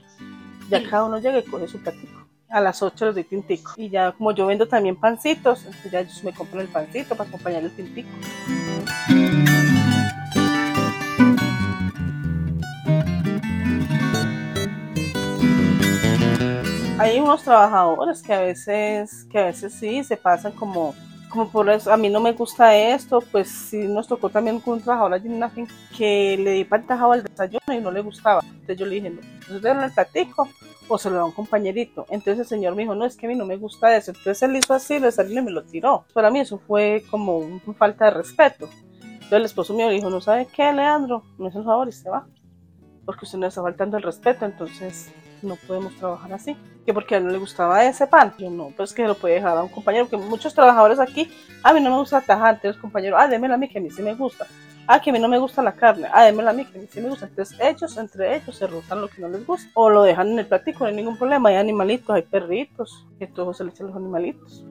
Ya 0.71 0.81
cada 0.89 1.03
uno 1.03 1.19
llega 1.19 1.37
y 1.37 1.43
coge 1.43 1.67
su 1.67 1.79
platico 1.83 2.20
a 2.51 2.59
las 2.59 2.81
8 2.81 3.05
los 3.05 3.15
doy 3.15 3.23
tintico. 3.23 3.73
Y 3.77 3.89
ya 3.89 4.11
como 4.11 4.31
yo 4.33 4.45
vendo 4.45 4.67
también 4.67 4.95
pancitos, 4.95 5.65
ya 5.91 6.01
ellos 6.01 6.23
me 6.23 6.33
compran 6.33 6.61
el 6.61 6.67
pancito 6.67 7.15
para 7.15 7.29
acompañar 7.29 7.63
el 7.63 7.71
tintico. 7.71 8.09
Hay 16.99 17.19
unos 17.19 17.41
trabajadores 17.41 18.21
que 18.21 18.31
a 18.31 18.41
veces, 18.41 19.25
que 19.31 19.39
a 19.39 19.45
veces 19.45 19.73
sí 19.73 20.03
se 20.03 20.17
pasan 20.17 20.51
como 20.51 20.93
como 21.31 21.49
por 21.49 21.69
eso 21.69 21.91
a 21.91 21.97
mí 21.97 22.09
no 22.09 22.19
me 22.19 22.33
gusta 22.33 22.75
esto, 22.75 23.21
pues 23.31 23.49
sí 23.49 23.87
nos 23.87 24.07
tocó 24.07 24.29
también 24.29 24.59
con 24.59 24.75
un 24.75 24.81
trabajador 24.81 25.15
en 25.15 25.33
una 25.33 25.51
que 25.97 26.37
le 26.37 26.51
di 26.51 26.65
pantajado 26.65 27.13
al 27.13 27.23
desayuno 27.23 27.73
y 27.73 27.79
no 27.79 27.89
le 27.89 28.01
gustaba. 28.01 28.41
Entonces 28.43 28.77
yo 28.77 28.85
le 28.85 28.95
dije, 28.95 29.09
no, 29.09 29.21
entonces 29.21 29.61
le 29.63 29.85
el 29.85 29.91
platico 29.93 30.47
o 30.87 30.97
se 30.97 31.09
lo 31.09 31.15
da 31.15 31.21
a 31.21 31.25
un 31.25 31.31
compañerito. 31.31 32.05
Entonces 32.09 32.39
el 32.39 32.45
señor 32.45 32.75
me 32.75 32.83
dijo, 32.83 32.95
no, 32.95 33.05
es 33.05 33.15
que 33.15 33.25
a 33.25 33.29
mí 33.29 33.35
no 33.35 33.45
me 33.45 33.55
gusta 33.55 33.95
eso. 33.95 34.11
Entonces 34.11 34.43
él 34.43 34.55
hizo 34.57 34.73
así, 34.73 34.99
le 34.99 35.11
salió 35.11 35.39
y 35.39 35.43
me 35.43 35.51
lo 35.51 35.63
tiró. 35.63 36.05
Para 36.13 36.29
mí 36.29 36.39
eso 36.39 36.59
fue 36.59 37.03
como 37.09 37.37
una 37.37 37.73
falta 37.77 38.05
de 38.05 38.11
respeto. 38.11 38.69
Entonces 39.01 39.31
el 39.31 39.45
esposo 39.45 39.73
mío 39.73 39.87
le 39.87 39.95
dijo, 39.95 40.09
no 40.09 40.19
sabe 40.19 40.47
qué, 40.53 40.71
Leandro, 40.73 41.23
me 41.37 41.47
hace 41.47 41.59
un 41.59 41.65
favor 41.65 41.87
y 41.87 41.93
se 41.93 42.09
va. 42.09 42.27
Porque 43.05 43.25
usted 43.25 43.39
no 43.39 43.47
está 43.47 43.61
faltando 43.61 43.97
el 43.97 44.03
respeto, 44.03 44.45
entonces 44.45 45.11
no 45.43 45.55
podemos 45.55 45.95
trabajar 45.95 46.33
así. 46.33 46.55
Que 46.85 46.93
porque 46.93 47.15
a 47.15 47.17
él 47.19 47.25
no 47.25 47.31
le 47.31 47.37
gustaba 47.37 47.85
ese 47.85 48.07
pan. 48.07 48.33
Yo 48.37 48.49
no, 48.49 48.71
pues 48.75 48.93
que 48.93 49.05
lo 49.05 49.15
puede 49.15 49.35
dejar 49.35 49.57
a 49.57 49.63
un 49.63 49.69
compañero. 49.69 50.09
Que 50.09 50.17
muchos 50.17 50.53
trabajadores 50.53 50.99
aquí, 50.99 51.31
a 51.63 51.73
mí 51.73 51.79
no 51.79 51.91
me 51.91 51.97
gusta 51.97 52.21
tajante, 52.21 52.67
los 52.67 52.77
compañeros, 52.77 53.19
ah, 53.21 53.27
démela 53.27 53.55
a 53.55 53.57
mí 53.57 53.69
que 53.69 53.77
a 53.77 53.81
mí 53.81 53.91
sí 53.91 54.01
me 54.01 54.15
gusta. 54.15 54.47
Ah, 54.87 54.99
que 54.99 55.11
a 55.11 55.13
mí 55.13 55.19
no 55.19 55.27
me 55.27 55.37
gusta 55.37 55.61
la 55.61 55.73
carne. 55.73 56.07
Ah, 56.11 56.25
démela 56.25 56.49
a 56.49 56.53
mí 56.53 56.65
que 56.65 56.77
a 56.77 56.81
mí 56.81 56.87
sí 56.89 56.99
me 56.99 57.09
gusta. 57.09 57.27
Entonces 57.27 57.57
ellos, 57.61 57.95
entre 57.97 58.35
ellos, 58.35 58.55
se 58.55 58.67
rotan 58.67 58.99
lo 58.99 59.07
que 59.07 59.21
no 59.21 59.29
les 59.29 59.45
gusta. 59.45 59.69
O 59.75 59.89
lo 59.89 60.03
dejan 60.03 60.29
en 60.29 60.39
el 60.39 60.47
platico, 60.47 60.79
no 60.79 60.89
hay 60.89 60.95
ningún 60.95 61.17
problema. 61.17 61.49
Hay 61.49 61.55
animalitos, 61.55 62.15
hay 62.15 62.23
perritos, 62.23 63.07
que 63.19 63.27
todo 63.27 63.53
se 63.53 63.63
le 63.63 63.69
echan 63.69 63.87
los 63.87 63.95
animalitos. 63.95 64.65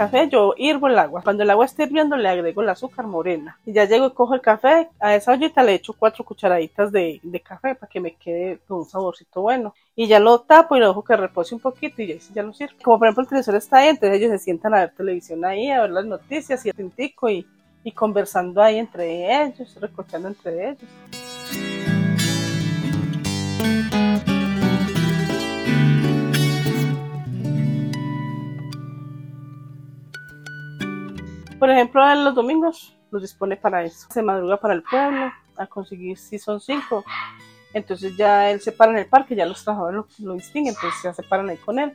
Café, 0.00 0.28
yo 0.30 0.54
hirvo 0.56 0.86
el 0.86 0.98
agua. 0.98 1.20
Cuando 1.22 1.42
el 1.42 1.50
agua 1.50 1.66
esté 1.66 1.82
hirviendo, 1.82 2.16
le 2.16 2.26
agrego 2.26 2.62
el 2.62 2.70
azúcar 2.70 3.06
morena. 3.06 3.58
Y 3.66 3.74
ya 3.74 3.84
llego 3.84 4.06
y 4.06 4.12
cojo 4.12 4.34
el 4.34 4.40
café. 4.40 4.88
A 4.98 5.14
esa 5.14 5.32
ollita 5.32 5.62
le 5.62 5.74
echo 5.74 5.92
cuatro 5.92 6.24
cucharaditas 6.24 6.90
de, 6.90 7.20
café 7.44 7.74
para 7.74 7.90
que 7.90 8.00
me 8.00 8.14
quede 8.14 8.60
con 8.66 8.78
un 8.78 8.86
saborcito 8.86 9.42
bueno. 9.42 9.74
Y 9.94 10.06
ya 10.06 10.18
lo 10.18 10.40
tapo 10.40 10.74
y 10.74 10.80
lo 10.80 10.88
dejo 10.88 11.04
que 11.04 11.16
repose 11.16 11.54
un 11.54 11.60
poquito 11.60 12.00
y 12.00 12.06
ya, 12.06 12.14
ya 12.34 12.42
lo 12.42 12.54
sirvo. 12.54 12.72
Como 12.82 12.98
por 12.98 13.08
ejemplo 13.08 13.24
el 13.24 13.28
televisor 13.28 13.56
está 13.56 13.78
ahí, 13.78 13.88
entonces 13.88 14.18
ellos 14.18 14.30
se 14.30 14.38
sientan 14.38 14.72
a 14.74 14.80
ver 14.80 14.94
televisión 14.96 15.44
ahí, 15.44 15.70
a 15.70 15.82
ver 15.82 15.90
las 15.90 16.06
noticias 16.06 16.64
y 16.64 16.72
tintico 16.72 17.28
y, 17.28 17.46
y 17.84 17.92
conversando 17.92 18.62
ahí 18.62 18.78
entre 18.78 19.44
ellos, 19.44 19.76
recochando 19.78 20.28
entre 20.28 20.70
ellos. 20.70 20.88
Por 31.60 31.68
ejemplo, 31.68 32.10
en 32.10 32.24
los 32.24 32.34
domingos 32.34 32.96
los 33.10 33.20
dispone 33.20 33.56
para 33.56 33.84
eso. 33.84 34.08
Se 34.10 34.22
madruga 34.22 34.56
para 34.56 34.72
el 34.72 34.82
pueblo 34.82 35.30
a 35.58 35.66
conseguir 35.66 36.16
si 36.16 36.38
son 36.38 36.58
cinco. 36.58 37.04
Entonces 37.74 38.16
ya 38.16 38.50
él 38.50 38.62
se 38.62 38.72
para 38.72 38.92
en 38.92 38.98
el 38.98 39.06
parque, 39.06 39.36
ya 39.36 39.44
los 39.44 39.62
trabajadores 39.62 40.18
lo, 40.18 40.34
distinguen, 40.34 40.74
entonces 40.74 41.02
ya 41.04 41.12
se 41.12 41.22
paran 41.22 41.50
ahí 41.50 41.58
con 41.58 41.78
él. 41.78 41.94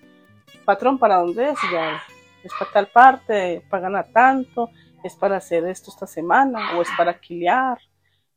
Patrón, 0.63 0.99
¿para 0.99 1.17
dónde 1.17 1.49
es? 1.49 1.57
ya 1.71 2.01
es 2.43 2.51
para 2.59 2.71
tal 2.71 2.87
parte, 2.87 3.65
pagan 3.67 3.95
a 3.95 4.03
tanto, 4.03 4.69
es 5.03 5.15
para 5.15 5.37
hacer 5.37 5.65
esto 5.65 5.89
esta 5.89 6.05
semana 6.05 6.77
o 6.77 6.83
es 6.83 6.89
para 6.95 7.11
alquilar. 7.11 7.79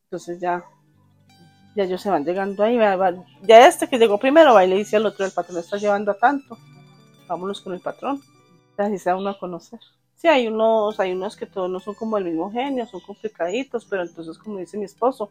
Entonces 0.05 0.41
ya, 0.41 0.64
ya 1.77 1.85
ellos 1.85 2.01
se 2.01 2.11
van 2.11 2.25
llegando 2.25 2.64
ahí. 2.64 2.79
Ya 3.43 3.69
este 3.69 3.87
que 3.87 3.99
llegó 3.99 4.19
primero 4.19 4.55
va 4.55 4.64
y 4.64 4.69
le 4.69 4.77
dice 4.77 4.97
al 4.97 5.05
otro, 5.05 5.27
el 5.27 5.33
patrón 5.33 5.59
está 5.59 5.77
llevando 5.77 6.11
a 6.11 6.19
tanto, 6.19 6.57
vámonos 7.29 7.61
con 7.61 7.75
el 7.75 7.81
patrón. 7.81 8.23
Así 8.79 8.99
se 8.99 9.11
da 9.11 9.17
uno 9.17 9.29
a 9.29 9.38
conocer. 9.38 9.81
Sí, 10.19 10.27
hay 10.27 10.49
unos, 10.49 10.99
hay 10.99 11.13
unos 11.13 11.37
que 11.37 11.47
todos 11.47 11.71
no 11.71 11.79
son 11.79 11.95
como 11.95 12.19
el 12.19 12.25
mismo 12.25 12.51
genio, 12.51 12.85
son 12.87 13.01
complicaditos, 13.01 13.85
pero 13.85 14.03
entonces, 14.03 14.37
como 14.37 14.59
dice 14.59 14.77
mi 14.77 14.85
esposo, 14.85 15.31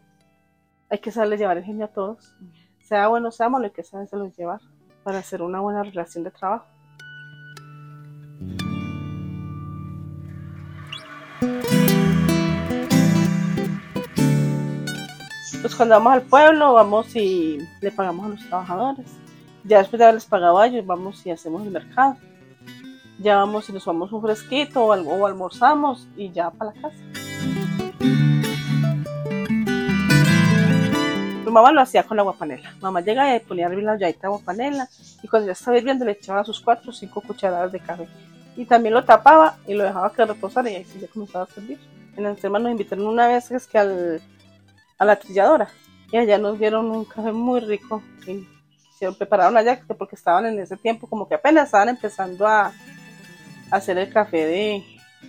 hay 0.88 0.98
que 0.98 1.12
saberle 1.12 1.36
llevar 1.36 1.58
el 1.58 1.64
genio 1.64 1.84
a 1.84 1.88
todos. 1.88 2.34
Sea 2.80 3.08
bueno, 3.08 3.30
sea 3.30 3.50
malo, 3.50 3.66
hay 3.66 3.70
que 3.70 3.84
saberse 3.84 4.16
llevar 4.34 4.62
para 5.04 5.18
hacer 5.18 5.42
una 5.42 5.60
buena 5.60 5.82
relación 5.82 6.24
de 6.24 6.30
trabajo. 6.30 6.64
Pues 15.60 15.74
cuando 15.76 15.96
vamos 15.96 16.14
al 16.14 16.22
pueblo, 16.22 16.72
vamos 16.72 17.14
y 17.14 17.58
le 17.82 17.90
pagamos 17.92 18.24
a 18.24 18.28
los 18.30 18.48
trabajadores. 18.48 19.06
Ya 19.64 19.80
después 19.80 19.98
de 19.98 20.04
haberles 20.06 20.24
pagado 20.24 20.56
a 20.56 20.66
ellos, 20.66 20.86
vamos 20.86 21.26
y 21.26 21.30
hacemos 21.30 21.62
el 21.62 21.72
mercado 21.72 22.16
ya 23.18 23.36
vamos 23.36 23.68
y 23.68 23.72
nos 23.72 23.84
tomamos 23.84 24.12
un 24.12 24.22
fresquito 24.22 24.84
o, 24.84 24.92
algo, 24.92 25.12
o 25.12 25.26
almorzamos 25.26 26.08
y 26.16 26.30
ya 26.30 26.50
para 26.50 26.72
la 26.72 26.80
casa. 26.80 26.96
Mi 31.44 31.52
mamá 31.52 31.72
lo 31.72 31.80
hacía 31.80 32.02
con 32.02 32.16
la 32.16 32.22
guapanela. 32.22 32.74
Mamá 32.80 33.00
llega 33.00 33.34
y 33.34 33.40
ponía 33.40 33.66
a 33.66 33.70
hervir 33.70 33.84
la 33.84 33.92
olladita 33.92 34.20
de 34.20 34.26
aguapanela 34.26 34.88
y 35.22 35.28
cuando 35.28 35.46
ya 35.46 35.52
estaba 35.52 35.78
hirviendo 35.78 36.04
le 36.04 36.12
echaba 36.12 36.44
sus 36.44 36.60
cuatro 36.60 36.90
o 36.90 36.92
cinco 36.92 37.20
cucharadas 37.20 37.72
de 37.72 37.80
café. 37.80 38.06
Y 38.56 38.66
también 38.66 38.94
lo 38.94 39.04
tapaba 39.04 39.56
y 39.66 39.74
lo 39.74 39.84
dejaba 39.84 40.12
que 40.12 40.24
reposara 40.24 40.70
y 40.70 40.76
ahí 40.76 40.84
sí 40.84 41.00
ya 41.00 41.08
comenzaba 41.08 41.44
a 41.44 41.48
servir. 41.48 41.78
En 42.16 42.24
la 42.24 42.30
enferma 42.30 42.58
nos 42.58 42.70
invitaron 42.70 43.06
una 43.06 43.28
vez 43.28 43.50
es 43.50 43.66
que 43.66 43.78
al, 43.78 44.20
a 44.98 45.04
la 45.04 45.16
trilladora 45.16 45.68
y 46.12 46.18
allá 46.18 46.38
nos 46.38 46.58
dieron 46.58 46.90
un 46.90 47.04
café 47.04 47.32
muy 47.32 47.60
rico 47.60 48.02
y 48.26 48.46
se 48.98 49.10
prepararon 49.12 49.56
allá 49.56 49.80
porque 49.96 50.16
estaban 50.16 50.46
en 50.46 50.58
ese 50.58 50.76
tiempo 50.76 51.06
como 51.06 51.28
que 51.28 51.36
apenas 51.36 51.66
estaban 51.66 51.88
empezando 51.88 52.46
a, 52.46 52.72
hacer 53.70 53.98
el 53.98 54.12
café 54.12 54.46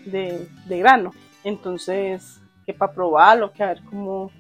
de, 0.05 0.47
de, 0.65 0.79
grano. 0.79 1.11
Entonces, 1.43 2.39
que 2.65 2.73
para 2.73 2.93
probarlo, 2.93 3.51
que 3.51 3.63
a 3.63 3.67
ver 3.67 3.81
cómo, 3.89 4.31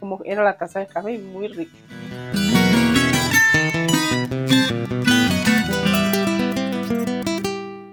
cómo 0.00 0.20
era 0.24 0.42
la 0.42 0.56
taza 0.56 0.80
de 0.80 0.86
café, 0.86 1.18
muy 1.18 1.48
rico. 1.48 1.76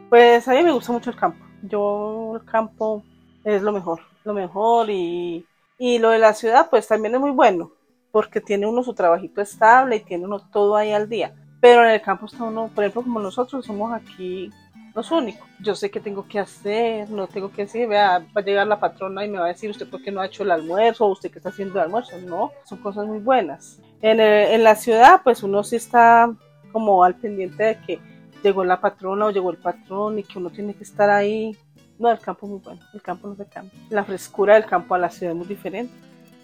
Pues 0.09 0.47
a 0.47 0.51
mí 0.51 0.63
me 0.63 0.71
gusta 0.71 0.91
mucho 0.91 1.09
el 1.09 1.15
campo. 1.15 1.43
Yo 1.63 2.33
el 2.35 2.45
campo 2.45 3.03
es 3.43 3.61
lo 3.61 3.71
mejor, 3.71 4.01
lo 4.23 4.33
mejor 4.33 4.89
y, 4.89 5.45
y 5.77 5.99
lo 5.99 6.09
de 6.09 6.19
la 6.19 6.33
ciudad 6.33 6.69
pues 6.69 6.87
también 6.87 7.15
es 7.15 7.21
muy 7.21 7.31
bueno 7.31 7.71
porque 8.13 8.39
tiene 8.39 8.67
uno 8.67 8.83
su 8.83 8.93
trabajito 8.93 9.41
estable 9.41 9.95
y 9.95 9.99
tiene 10.01 10.25
uno 10.25 10.39
todo 10.39 10.75
ahí 10.75 10.91
al 10.91 11.09
día. 11.09 11.33
Pero 11.59 11.83
en 11.83 11.91
el 11.91 12.01
campo 12.01 12.27
está 12.27 12.43
uno, 12.43 12.69
por 12.73 12.83
ejemplo, 12.83 13.01
como 13.01 13.19
nosotros 13.19 13.65
somos 13.65 13.91
aquí 13.91 14.51
no 14.95 15.01
es 15.01 15.11
único. 15.11 15.45
Yo 15.59 15.75
sé 15.75 15.89
qué 15.89 15.99
tengo 15.99 16.27
que 16.27 16.39
hacer, 16.39 17.09
no 17.09 17.27
tengo 17.27 17.51
que 17.51 17.63
decir, 17.63 17.87
vea, 17.87 18.19
va 18.19 18.41
a 18.41 18.43
llegar 18.43 18.67
la 18.67 18.79
patrona 18.79 19.25
y 19.25 19.29
me 19.29 19.39
va 19.39 19.45
a 19.45 19.49
decir 19.49 19.69
usted 19.69 19.89
por 19.89 20.01
qué 20.03 20.11
no 20.11 20.21
ha 20.21 20.27
hecho 20.27 20.43
el 20.43 20.51
almuerzo 20.51 21.07
usted 21.07 21.31
qué 21.31 21.39
está 21.39 21.49
haciendo 21.49 21.75
el 21.75 21.85
almuerzo. 21.85 22.17
No, 22.19 22.51
son 22.65 22.77
cosas 22.79 23.05
muy 23.05 23.19
buenas. 23.19 23.79
En, 24.01 24.19
en 24.19 24.63
la 24.63 24.75
ciudad, 24.75 25.21
pues 25.23 25.43
uno 25.43 25.63
sí 25.63 25.77
está 25.77 26.31
como 26.71 27.03
al 27.03 27.15
pendiente 27.15 27.63
de 27.63 27.79
que 27.79 27.99
llegó 28.43 28.63
la 28.63 28.81
patrona 28.81 29.25
o 29.25 29.31
llegó 29.31 29.51
el 29.51 29.57
patrón 29.57 30.19
y 30.19 30.23
que 30.23 30.37
uno 30.37 30.49
tiene 30.49 30.73
que 30.73 30.83
estar 30.83 31.09
ahí. 31.09 31.57
No, 31.97 32.11
el 32.11 32.19
campo 32.19 32.45
es 32.45 32.51
muy 32.51 32.59
bueno, 32.59 32.81
el 32.93 33.01
campo 33.01 33.27
no 33.27 33.35
se 33.35 33.45
cambia. 33.45 33.73
La 33.89 34.03
frescura 34.03 34.55
del 34.55 34.65
campo 34.65 34.93
a 34.93 34.99
la 34.99 35.09
ciudad 35.09 35.31
es 35.31 35.37
muy 35.37 35.47
diferente. 35.47 35.93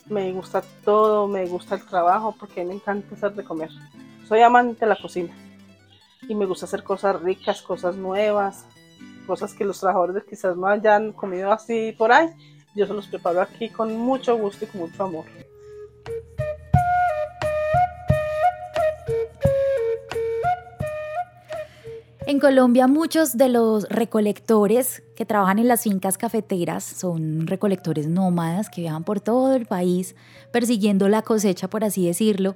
Me 0.07 0.31
gusta 0.31 0.63
todo, 0.83 1.27
me 1.27 1.45
gusta 1.45 1.75
el 1.75 1.85
trabajo 1.85 2.35
porque 2.39 2.63
me 2.63 2.73
encanta 2.73 3.13
hacer 3.13 3.33
de 3.33 3.43
comer. 3.43 3.69
Soy 4.27 4.41
amante 4.41 4.85
de 4.85 4.87
la 4.87 4.95
cocina 4.95 5.35
y 6.27 6.35
me 6.35 6.45
gusta 6.45 6.65
hacer 6.65 6.83
cosas 6.83 7.21
ricas, 7.21 7.61
cosas 7.61 7.95
nuevas, 7.95 8.65
cosas 9.25 9.53
que 9.53 9.65
los 9.65 9.79
trabajadores 9.79 10.23
quizás 10.23 10.57
no 10.57 10.67
hayan 10.67 11.13
comido 11.13 11.51
así 11.51 11.93
por 11.97 12.11
ahí. 12.11 12.29
Yo 12.75 12.85
se 12.85 12.93
los 12.93 13.07
preparo 13.07 13.41
aquí 13.41 13.69
con 13.69 13.95
mucho 13.97 14.37
gusto 14.37 14.65
y 14.65 14.67
con 14.67 14.81
mucho 14.81 15.03
amor. 15.03 15.25
En 22.29 22.39
Colombia 22.39 22.85
muchos 22.85 23.37
de 23.37 23.49
los 23.49 23.89
recolectores 23.89 25.01
que 25.15 25.25
trabajan 25.25 25.57
en 25.57 25.67
las 25.67 25.81
fincas 25.81 26.19
cafeteras 26.19 26.83
son 26.83 27.47
recolectores 27.47 28.07
nómadas 28.07 28.69
que 28.69 28.81
viajan 28.81 29.03
por 29.03 29.19
todo 29.19 29.55
el 29.55 29.65
país 29.65 30.15
persiguiendo 30.51 31.09
la 31.09 31.23
cosecha, 31.23 31.69
por 31.69 31.83
así 31.83 32.05
decirlo. 32.05 32.55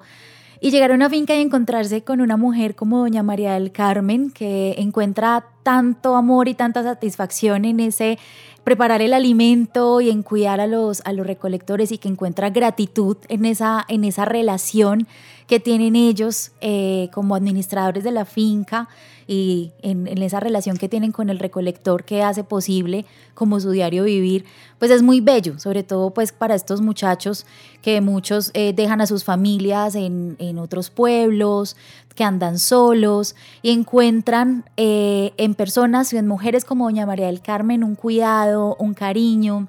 Y 0.63 0.71
llegar 0.71 0.91
a 0.91 0.93
una 0.93 1.09
finca 1.09 1.35
y 1.35 1.41
encontrarse 1.41 2.05
con 2.05 2.21
una 2.21 2.37
mujer 2.37 2.73
como 2.73 2.99
doña 2.99 3.21
María 3.21 3.55
del 3.55 3.73
Carmen, 3.73 4.31
que 4.31 4.75
encuentra 4.77 5.43
tanto 5.61 6.15
amor 6.15 6.47
y 6.47 6.53
tanta 6.53 6.83
satisfacción 6.83 7.65
en 7.65 7.81
ese 7.81 8.17
preparar 8.63 9.01
el 9.01 9.13
alimento 9.13 10.01
y 10.01 10.09
en 10.09 10.23
cuidar 10.23 10.59
a 10.59 10.67
los, 10.67 11.01
a 11.05 11.13
los 11.13 11.27
recolectores 11.27 11.91
y 11.91 11.97
que 11.97 12.07
encuentra 12.07 12.49
gratitud 12.49 13.17
en 13.27 13.45
esa, 13.45 13.85
en 13.87 14.03
esa 14.03 14.25
relación 14.25 15.07
que 15.47 15.59
tienen 15.59 15.95
ellos 15.95 16.51
eh, 16.61 17.09
como 17.13 17.35
administradores 17.35 18.03
de 18.03 18.11
la 18.11 18.25
finca 18.25 18.87
y 19.27 19.71
en, 19.81 20.07
esa 20.21 20.39
relación 20.39 20.77
que 20.77 20.89
tienen 20.89 21.11
con 21.11 21.29
el 21.29 21.39
recolector 21.39 22.03
que 22.03 22.23
hace 22.23 22.43
posible 22.43 23.05
como 23.33 23.59
su 23.59 23.71
diario 23.71 24.03
vivir, 24.03 24.45
pues 24.79 24.91
es 24.91 25.01
muy 25.01 25.21
bello, 25.21 25.59
sobre 25.59 25.83
todo 25.83 26.11
pues 26.11 26.31
para 26.31 26.55
estos 26.55 26.81
muchachos 26.81 27.45
que 27.81 28.01
muchos 28.01 28.51
eh, 28.53 28.73
dejan 28.73 29.01
a 29.01 29.07
sus 29.07 29.23
familias 29.23 29.95
en, 29.95 30.57
otros 30.59 30.89
pueblos, 30.89 31.75
que 32.15 32.23
andan 32.23 32.59
solos 32.59 33.35
y 33.61 33.71
encuentran 33.71 34.65
eh, 34.77 35.33
en 35.37 35.55
personas 35.55 36.13
y 36.13 36.17
en 36.17 36.27
mujeres 36.27 36.65
como 36.65 36.85
doña 36.85 37.05
María 37.05 37.27
del 37.27 37.41
Carmen 37.41 37.83
un 37.83 37.95
cuidado, 37.95 38.75
un 38.79 38.93
cariño, 38.93 39.67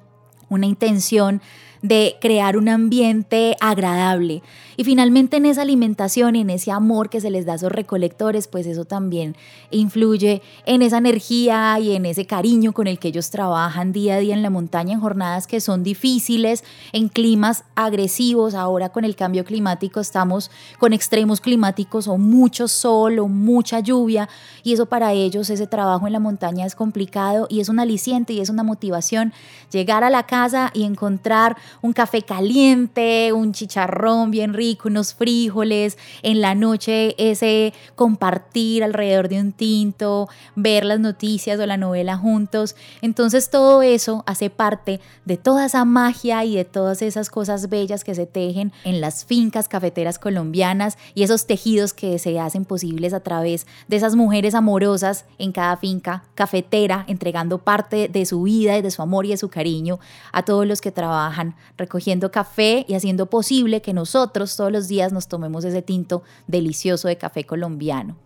una 0.48 0.66
intención 0.66 1.40
de 1.84 2.16
crear 2.18 2.56
un 2.56 2.70
ambiente 2.70 3.58
agradable. 3.60 4.42
Y 4.78 4.84
finalmente 4.84 5.36
en 5.36 5.44
esa 5.44 5.60
alimentación 5.60 6.34
y 6.34 6.40
en 6.40 6.48
ese 6.48 6.70
amor 6.70 7.10
que 7.10 7.20
se 7.20 7.30
les 7.30 7.44
da 7.44 7.52
a 7.52 7.56
esos 7.56 7.70
recolectores, 7.70 8.48
pues 8.48 8.66
eso 8.66 8.86
también 8.86 9.36
influye 9.70 10.40
en 10.64 10.80
esa 10.80 10.96
energía 10.96 11.78
y 11.78 11.94
en 11.94 12.06
ese 12.06 12.24
cariño 12.24 12.72
con 12.72 12.86
el 12.86 12.98
que 12.98 13.08
ellos 13.08 13.28
trabajan 13.28 13.92
día 13.92 14.14
a 14.14 14.18
día 14.18 14.34
en 14.34 14.42
la 14.42 14.48
montaña 14.48 14.94
en 14.94 15.00
jornadas 15.00 15.46
que 15.46 15.60
son 15.60 15.82
difíciles, 15.82 16.64
en 16.92 17.08
climas 17.08 17.64
agresivos. 17.74 18.54
Ahora 18.54 18.88
con 18.88 19.04
el 19.04 19.14
cambio 19.14 19.44
climático 19.44 20.00
estamos 20.00 20.50
con 20.78 20.94
extremos 20.94 21.42
climáticos 21.42 22.08
o 22.08 22.16
mucho 22.16 22.66
sol 22.66 23.18
o 23.18 23.28
mucha 23.28 23.80
lluvia 23.80 24.30
y 24.62 24.72
eso 24.72 24.86
para 24.86 25.12
ellos, 25.12 25.50
ese 25.50 25.66
trabajo 25.66 26.06
en 26.06 26.14
la 26.14 26.20
montaña 26.20 26.64
es 26.64 26.74
complicado 26.74 27.46
y 27.50 27.60
es 27.60 27.68
un 27.68 27.78
aliciente 27.78 28.32
y 28.32 28.40
es 28.40 28.48
una 28.48 28.62
motivación 28.62 29.34
llegar 29.70 30.02
a 30.02 30.08
la 30.08 30.22
casa 30.22 30.70
y 30.72 30.84
encontrar 30.84 31.58
un 31.82 31.92
café 31.92 32.22
caliente, 32.22 33.32
un 33.32 33.52
chicharrón 33.52 34.30
bien 34.30 34.54
rico, 34.54 34.88
unos 34.88 35.14
frijoles, 35.14 35.98
en 36.22 36.40
la 36.40 36.54
noche 36.54 37.14
ese 37.18 37.72
compartir 37.94 38.84
alrededor 38.84 39.28
de 39.28 39.40
un 39.40 39.52
tinto, 39.52 40.28
ver 40.54 40.84
las 40.84 41.00
noticias 41.00 41.58
o 41.58 41.66
la 41.66 41.76
novela 41.76 42.16
juntos. 42.16 42.76
Entonces 43.02 43.50
todo 43.50 43.82
eso 43.82 44.22
hace 44.26 44.50
parte 44.50 45.00
de 45.24 45.36
toda 45.36 45.66
esa 45.66 45.84
magia 45.84 46.44
y 46.44 46.56
de 46.56 46.64
todas 46.64 47.02
esas 47.02 47.30
cosas 47.30 47.68
bellas 47.68 48.04
que 48.04 48.14
se 48.14 48.26
tejen 48.26 48.72
en 48.84 49.00
las 49.00 49.24
fincas 49.24 49.68
cafeteras 49.68 50.18
colombianas 50.18 50.98
y 51.14 51.22
esos 51.22 51.46
tejidos 51.46 51.92
que 51.92 52.18
se 52.18 52.38
hacen 52.38 52.64
posibles 52.64 53.12
a 53.12 53.20
través 53.20 53.66
de 53.88 53.96
esas 53.96 54.16
mujeres 54.16 54.54
amorosas 54.54 55.24
en 55.38 55.52
cada 55.52 55.76
finca 55.76 56.24
cafetera, 56.34 57.04
entregando 57.08 57.58
parte 57.58 58.08
de 58.08 58.26
su 58.26 58.42
vida 58.42 58.76
y 58.78 58.82
de 58.82 58.90
su 58.90 59.02
amor 59.02 59.26
y 59.26 59.30
de 59.30 59.36
su 59.36 59.48
cariño 59.48 59.98
a 60.32 60.42
todos 60.42 60.66
los 60.66 60.80
que 60.80 60.92
trabajan 60.92 61.54
recogiendo 61.76 62.30
café 62.30 62.84
y 62.88 62.94
haciendo 62.94 63.26
posible 63.26 63.82
que 63.82 63.92
nosotros 63.92 64.56
todos 64.56 64.72
los 64.72 64.88
días 64.88 65.12
nos 65.12 65.28
tomemos 65.28 65.64
ese 65.64 65.82
tinto 65.82 66.22
delicioso 66.46 67.08
de 67.08 67.16
café 67.16 67.44
colombiano. 67.44 68.16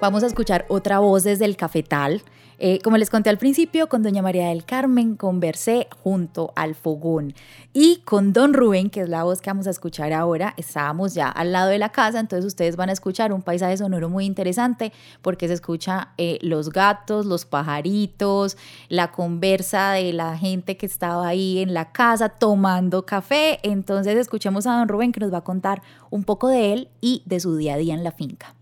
Vamos 0.00 0.22
a 0.22 0.26
escuchar 0.26 0.64
otra 0.68 1.00
voz 1.00 1.24
desde 1.24 1.44
el 1.44 1.56
cafetal. 1.56 2.22
Eh, 2.60 2.80
como 2.82 2.96
les 2.96 3.08
conté 3.08 3.30
al 3.30 3.38
principio, 3.38 3.88
con 3.88 4.02
doña 4.02 4.20
María 4.20 4.48
del 4.48 4.64
Carmen 4.64 5.14
conversé 5.14 5.86
junto 6.02 6.52
al 6.56 6.74
fogón 6.74 7.34
y 7.72 7.98
con 8.04 8.32
don 8.32 8.52
Rubén, 8.52 8.90
que 8.90 9.02
es 9.02 9.08
la 9.08 9.22
voz 9.22 9.40
que 9.40 9.50
vamos 9.50 9.68
a 9.68 9.70
escuchar 9.70 10.12
ahora, 10.12 10.54
estábamos 10.56 11.14
ya 11.14 11.28
al 11.28 11.52
lado 11.52 11.70
de 11.70 11.78
la 11.78 11.90
casa, 11.90 12.18
entonces 12.18 12.44
ustedes 12.44 12.74
van 12.74 12.88
a 12.88 12.92
escuchar 12.92 13.32
un 13.32 13.42
paisaje 13.42 13.76
sonoro 13.76 14.08
muy 14.08 14.24
interesante 14.24 14.92
porque 15.22 15.46
se 15.46 15.54
escucha 15.54 16.08
eh, 16.18 16.38
los 16.42 16.70
gatos, 16.70 17.26
los 17.26 17.44
pajaritos, 17.44 18.56
la 18.88 19.12
conversa 19.12 19.92
de 19.92 20.12
la 20.12 20.36
gente 20.36 20.76
que 20.76 20.86
estaba 20.86 21.28
ahí 21.28 21.60
en 21.60 21.74
la 21.74 21.92
casa 21.92 22.28
tomando 22.28 23.06
café. 23.06 23.60
Entonces 23.62 24.16
escuchemos 24.16 24.66
a 24.66 24.78
don 24.78 24.88
Rubén 24.88 25.12
que 25.12 25.20
nos 25.20 25.32
va 25.32 25.38
a 25.38 25.44
contar 25.44 25.82
un 26.10 26.24
poco 26.24 26.48
de 26.48 26.72
él 26.72 26.88
y 27.00 27.22
de 27.24 27.38
su 27.38 27.56
día 27.56 27.74
a 27.74 27.76
día 27.76 27.94
en 27.94 28.02
la 28.02 28.10
finca. 28.10 28.54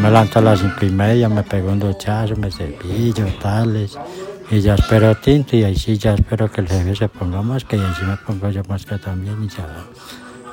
Me 0.00 0.08
levanto 0.08 0.38
a 0.38 0.42
las 0.42 0.60
cinco 0.60 0.86
y 0.86 0.90
media, 0.90 1.28
me 1.28 1.42
pego 1.42 1.70
un 1.70 1.78
duchazo, 1.78 2.34
me 2.36 2.50
cepillo, 2.50 3.26
tales, 3.40 3.98
y 4.50 4.60
ya 4.60 4.74
espero 4.74 5.14
tinto 5.14 5.56
y 5.56 5.64
ahí 5.64 5.76
sí 5.76 5.98
ya 5.98 6.14
espero 6.14 6.50
que 6.50 6.62
el 6.62 6.68
jefe 6.68 6.96
se 6.96 7.08
ponga 7.08 7.42
mosca 7.42 7.76
y 7.76 7.80
ahí 7.80 7.92
sí 7.98 8.04
me 8.06 8.16
pongo 8.16 8.48
yo 8.48 8.62
mosca 8.64 8.96
también 8.96 9.44
y 9.44 9.48
ya, 9.48 9.66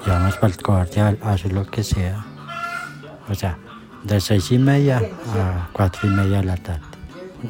ya 0.05 0.13
vamos 0.13 0.35
para 0.35 0.53
el 0.53 0.61
cobarde 0.61 0.99
a 0.99 1.31
hacer 1.31 1.53
lo 1.53 1.65
que 1.65 1.81
sea. 1.81 2.25
O 3.29 3.35
sea, 3.35 3.57
de 4.03 4.19
seis 4.19 4.51
y 4.51 4.57
media 4.57 4.97
a 4.97 5.69
cuatro 5.71 6.09
y 6.09 6.11
media 6.11 6.39
de 6.39 6.43
la 6.43 6.57
tarde. 6.57 6.81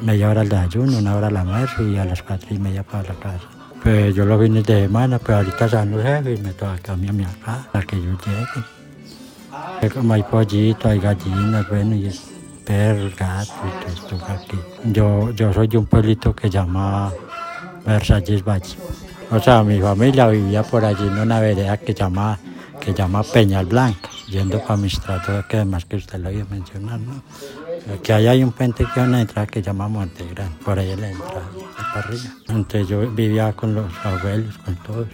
Media 0.00 0.30
hora 0.30 0.42
al 0.42 0.48
desayuno, 0.48 0.98
una 0.98 1.16
hora 1.16 1.26
al 1.26 1.36
almuerzo 1.36 1.82
y 1.82 1.98
a 1.98 2.04
las 2.04 2.22
cuatro 2.22 2.54
y 2.54 2.58
media 2.58 2.84
para 2.84 3.08
la 3.08 3.14
casa. 3.14 3.44
Pues 3.82 4.14
yo 4.14 4.24
los 4.24 4.40
fines 4.40 4.64
de 4.64 4.82
semana, 4.82 5.18
pues 5.18 5.36
ahorita 5.36 5.68
salen 5.68 5.96
los 5.96 6.02
jefes 6.02 6.38
y 6.38 6.42
me 6.42 6.52
toca 6.52 6.78
cambiarme 6.78 7.24
acá 7.24 7.68
para 7.72 7.84
que 7.84 7.96
yo 7.96 8.16
llegue. 8.24 8.77
Como 9.94 10.14
hay 10.14 10.22
pollito, 10.24 10.88
hay 10.88 10.98
gallinas, 10.98 11.68
bueno, 11.68 11.94
y 11.94 12.10
perros, 12.64 13.16
gatos, 13.16 13.54
y 13.86 14.08
todo 14.10 14.24
aquí. 14.26 14.58
Yo, 14.84 15.30
yo 15.30 15.52
soy 15.52 15.68
de 15.68 15.78
un 15.78 15.86
pueblito 15.86 16.34
que 16.34 16.48
se 16.48 16.50
llama 16.50 17.12
Versalles 17.86 18.44
Valle. 18.44 18.76
O 19.30 19.38
sea, 19.38 19.62
mi 19.62 19.80
familia 19.80 20.26
vivía 20.28 20.62
por 20.62 20.84
allí 20.84 21.06
en 21.06 21.18
una 21.18 21.40
vereda 21.40 21.76
que 21.76 21.94
llama, 21.94 22.38
que 22.80 22.92
llama 22.92 23.22
Peñal 23.22 23.66
Blanca, 23.66 24.08
yendo 24.26 24.60
para 24.60 24.76
mis 24.76 24.98
que 25.48 25.56
además 25.56 25.84
que 25.84 25.96
usted 25.96 26.18
lo 26.18 26.30
iba 26.30 26.42
a 26.42 26.46
mencionar, 26.46 26.98
¿no? 27.00 27.22
Que 28.02 28.12
ahí 28.12 28.26
hay 28.26 28.42
un 28.42 28.52
puente 28.52 28.86
que 28.92 29.00
una 29.00 29.20
entrada 29.20 29.46
que 29.46 29.62
llama 29.62 29.88
Monte 29.88 30.26
Grande, 30.26 30.56
por 30.64 30.78
ahí 30.78 30.94
la 30.96 31.10
entrada, 31.10 31.48
para 31.94 32.06
arriba. 32.06 32.24
Entonces 32.48 32.88
yo 32.88 33.10
vivía 33.10 33.52
con 33.52 33.74
los 33.74 33.90
abuelos, 34.04 34.58
con 34.58 34.74
todos. 34.76 35.08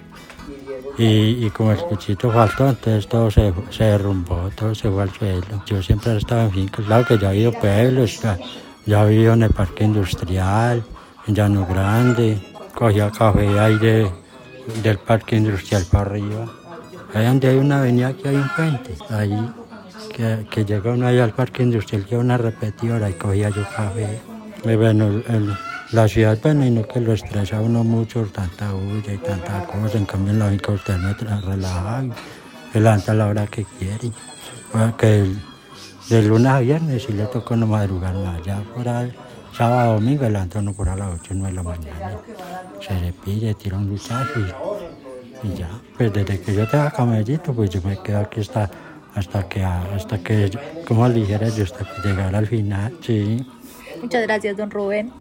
Y, 0.96 1.50
como 1.50 1.72
el 1.72 1.78
cuchito 1.78 2.30
faltó, 2.30 2.68
entonces 2.68 3.08
todo 3.08 3.28
se, 3.28 3.52
se, 3.70 3.84
derrumbó, 3.84 4.48
todo 4.54 4.74
se 4.74 4.88
fue 4.88 5.02
al 5.02 5.10
suelo. 5.10 5.62
Yo 5.66 5.82
siempre 5.82 6.12
he 6.12 6.16
estado 6.18 6.42
en 6.42 6.52
finca, 6.52 6.82
claro 6.84 7.04
que 7.04 7.18
ya 7.18 7.32
he 7.32 7.38
ido 7.38 7.52
pueblos, 7.52 8.20
ya 8.86 9.04
he 9.04 9.08
vivido 9.08 9.32
en 9.32 9.42
el 9.42 9.50
parque 9.50 9.84
industrial, 9.84 10.84
en 11.26 11.34
Llano 11.34 11.66
Grande, 11.66 12.38
cogía 12.74 13.10
café 13.10 13.40
de, 13.42 14.08
del 14.82 14.98
parque 14.98 15.36
industrial 15.36 15.84
para 15.90 16.10
arriba. 16.10 16.46
Ahí 17.12 17.26
donde 17.26 17.48
hay 17.48 17.56
una 17.56 17.78
avenida 17.78 18.12
que 18.12 18.28
hay 18.28 18.36
un 18.36 18.48
puente, 18.54 18.94
ahí 19.10 19.52
que, 20.14 20.46
que 20.48 20.64
llega 20.64 20.92
uno 20.92 21.08
ahí 21.08 21.18
al 21.18 21.32
parque 21.32 21.64
industrial, 21.64 22.04
que 22.04 22.16
una 22.16 22.36
repetidora, 22.36 23.10
y 23.10 23.14
cogía 23.14 23.48
yo 23.50 23.64
café. 23.76 24.20
Y 24.64 24.76
bueno, 24.76 25.22
la 25.94 26.08
ciudad, 26.08 26.36
bueno, 26.42 26.66
y 26.66 26.70
no 26.72 26.86
que 26.88 27.00
lo 27.00 27.12
estresa 27.12 27.60
uno 27.60 27.84
mucho, 27.84 28.26
tanta 28.26 28.72
bulla 28.72 29.12
y 29.12 29.18
tanta 29.18 29.64
cosa. 29.64 29.96
En 29.96 30.04
cambio, 30.04 30.32
en 30.32 30.40
la 30.40 30.48
finca 30.48 30.72
usted 30.72 30.96
me 30.96 31.14
relaja 31.14 32.02
y 32.04 32.72
se 32.72 32.80
levanta 32.80 33.12
a 33.12 33.14
la 33.14 33.26
hora 33.28 33.46
que 33.46 33.64
quiere. 33.64 34.10
Que 34.98 35.20
el, 35.20 35.38
de 36.08 36.22
lunes 36.22 36.48
a 36.48 36.58
viernes 36.58 37.04
sí 37.04 37.12
le 37.12 37.26
toca 37.26 37.54
no 37.54 37.68
madrugar 37.68 38.12
más. 38.14 38.42
Ya 38.42 38.60
por 38.74 38.88
el 38.88 39.14
sábado 39.56 39.94
domingo 39.94 40.24
levanta 40.24 40.58
uno 40.58 40.74
por 40.74 40.88
a 40.88 40.96
las 40.96 41.20
8 41.20 41.30
o 41.30 41.34
9 41.36 41.50
de 41.50 41.54
la 41.54 41.62
mañana. 41.62 42.18
Se 42.84 43.00
le 43.00 43.12
pide, 43.12 43.54
tira 43.54 43.76
un 43.76 43.88
luchazo 43.88 44.40
y, 45.44 45.54
ya. 45.54 45.70
Pues 45.96 46.12
desde 46.12 46.40
que 46.40 46.54
yo 46.54 46.68
tenga 46.68 46.90
camellito, 46.90 47.54
pues 47.54 47.70
yo 47.70 47.80
me 47.82 47.96
quedo 48.02 48.18
aquí 48.18 48.40
hasta, 48.40 48.68
hasta 49.14 49.48
que, 49.48 49.62
hasta 49.62 50.18
que 50.18 50.50
como 50.88 51.08
dijera 51.08 51.48
yo, 51.50 51.62
hasta 51.62 51.84
que 51.84 52.08
llegara 52.08 52.38
al 52.38 52.48
final, 52.48 52.92
sí. 53.00 53.46
Muchas 54.02 54.22
gracias, 54.22 54.56
don 54.56 54.72
Rubén. 54.72 55.12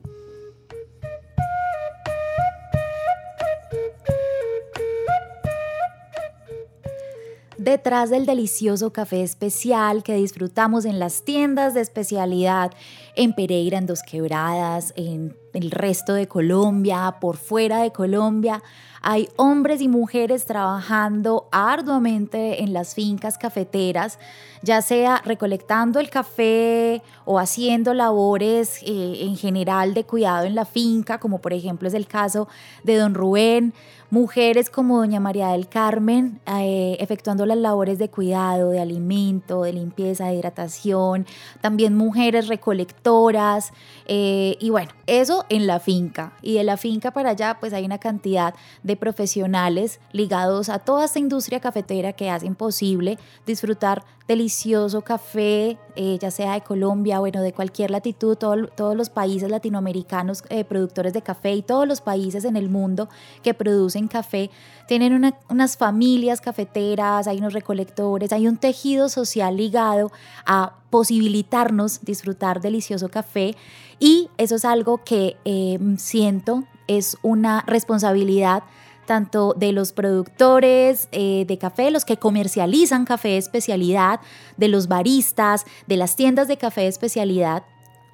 Detrás 7.63 8.09
del 8.09 8.25
delicioso 8.25 8.91
café 8.91 9.23
especial 9.23 10.03
que 10.03 10.15
disfrutamos 10.15 10.85
en 10.85 10.99
las 10.99 11.23
tiendas 11.23 11.73
de 11.73 11.81
especialidad 11.81 12.71
en 13.15 13.33
Pereira, 13.33 13.77
en 13.77 13.85
Dos 13.85 14.01
Quebradas, 14.03 14.93
en 14.95 15.42
el 15.53 15.71
resto 15.71 16.13
de 16.13 16.27
Colombia, 16.27 17.15
por 17.21 17.37
fuera 17.37 17.81
de 17.81 17.91
Colombia. 17.91 18.61
Hay 19.01 19.27
hombres 19.35 19.81
y 19.81 19.87
mujeres 19.87 20.45
trabajando 20.45 21.47
arduamente 21.51 22.63
en 22.63 22.71
las 22.71 22.95
fincas 22.95 23.37
cafeteras, 23.37 24.17
ya 24.61 24.81
sea 24.81 25.21
recolectando 25.25 25.99
el 25.99 26.09
café 26.09 27.01
o 27.25 27.37
haciendo 27.37 27.93
labores 27.93 28.81
eh, 28.83 29.17
en 29.21 29.35
general 29.35 29.93
de 29.93 30.05
cuidado 30.05 30.45
en 30.45 30.55
la 30.55 30.65
finca, 30.65 31.19
como 31.19 31.39
por 31.39 31.51
ejemplo 31.51 31.87
es 31.87 31.93
el 31.93 32.07
caso 32.07 32.47
de 32.83 32.95
don 32.95 33.13
Rubén, 33.13 33.73
mujeres 34.13 34.69
como 34.69 34.99
doña 34.99 35.19
María 35.19 35.47
del 35.47 35.67
Carmen, 35.67 36.39
eh, 36.45 36.97
efectuando 36.99 37.47
las 37.47 37.57
labores 37.57 37.97
de 37.97 38.09
cuidado, 38.09 38.69
de 38.69 38.79
alimento, 38.79 39.63
de 39.63 39.73
limpieza, 39.73 40.27
de 40.27 40.35
hidratación, 40.35 41.25
también 41.61 41.97
mujeres 41.97 42.47
recolectoras, 42.47 43.73
eh, 44.05 44.55
y 44.59 44.69
bueno, 44.69 44.91
eso 45.07 45.42
en 45.49 45.67
la 45.67 45.79
finca. 45.79 46.33
Y 46.41 46.55
de 46.55 46.63
la 46.63 46.77
finca 46.77 47.11
para 47.11 47.31
allá, 47.31 47.57
pues 47.59 47.73
hay 47.73 47.85
una 47.85 47.97
cantidad 47.97 48.53
de 48.83 48.95
profesionales 48.95 49.99
ligados 50.11 50.69
a 50.69 50.79
toda 50.79 51.05
esta 51.05 51.19
industria 51.19 51.59
cafetera 51.59 52.13
que 52.13 52.29
hacen 52.29 52.55
posible 52.55 53.17
disfrutar 53.45 54.03
delicioso 54.27 55.01
café, 55.01 55.77
eh, 55.95 56.17
ya 56.19 56.31
sea 56.31 56.53
de 56.53 56.61
Colombia, 56.61 57.19
bueno, 57.19 57.41
de 57.41 57.51
cualquier 57.51 57.91
latitud, 57.91 58.37
todos 58.37 58.95
los 58.95 59.09
países 59.09 59.51
latinoamericanos 59.51 60.43
eh, 60.49 60.63
productores 60.63 61.13
de 61.13 61.21
café 61.21 61.53
y 61.53 61.61
todos 61.61 61.87
los 61.87 61.99
países 61.99 62.45
en 62.45 62.55
el 62.55 62.69
mundo 62.69 63.09
que 63.41 63.53
producen 63.53 64.07
café, 64.07 64.49
tienen 64.87 65.33
unas 65.49 65.77
familias 65.77 66.39
cafeteras, 66.41 67.27
hay 67.27 67.37
unos 67.37 67.53
recolectores, 67.53 68.31
hay 68.31 68.47
un 68.47 68.57
tejido 68.57 69.09
social 69.09 69.57
ligado 69.57 70.11
a 70.45 70.73
posibilitarnos 70.89 72.03
disfrutar 72.03 72.61
delicioso 72.61 73.09
café. 73.09 73.55
Y 73.99 74.29
eso 74.37 74.55
es 74.55 74.65
algo 74.65 75.03
que 75.03 75.37
eh, 75.45 75.79
siento 75.97 76.63
es 76.87 77.17
una 77.21 77.63
responsabilidad 77.67 78.63
tanto 79.05 79.53
de 79.57 79.71
los 79.71 79.93
productores 79.93 81.07
eh, 81.11 81.45
de 81.47 81.57
café, 81.57 81.91
los 81.91 82.05
que 82.05 82.17
comercializan 82.17 83.05
café 83.05 83.29
de 83.29 83.37
especialidad, 83.37 84.19
de 84.57 84.67
los 84.67 84.87
baristas, 84.87 85.65
de 85.87 85.97
las 85.97 86.15
tiendas 86.15 86.47
de 86.47 86.57
café 86.57 86.81
de 86.81 86.87
especialidad, 86.87 87.63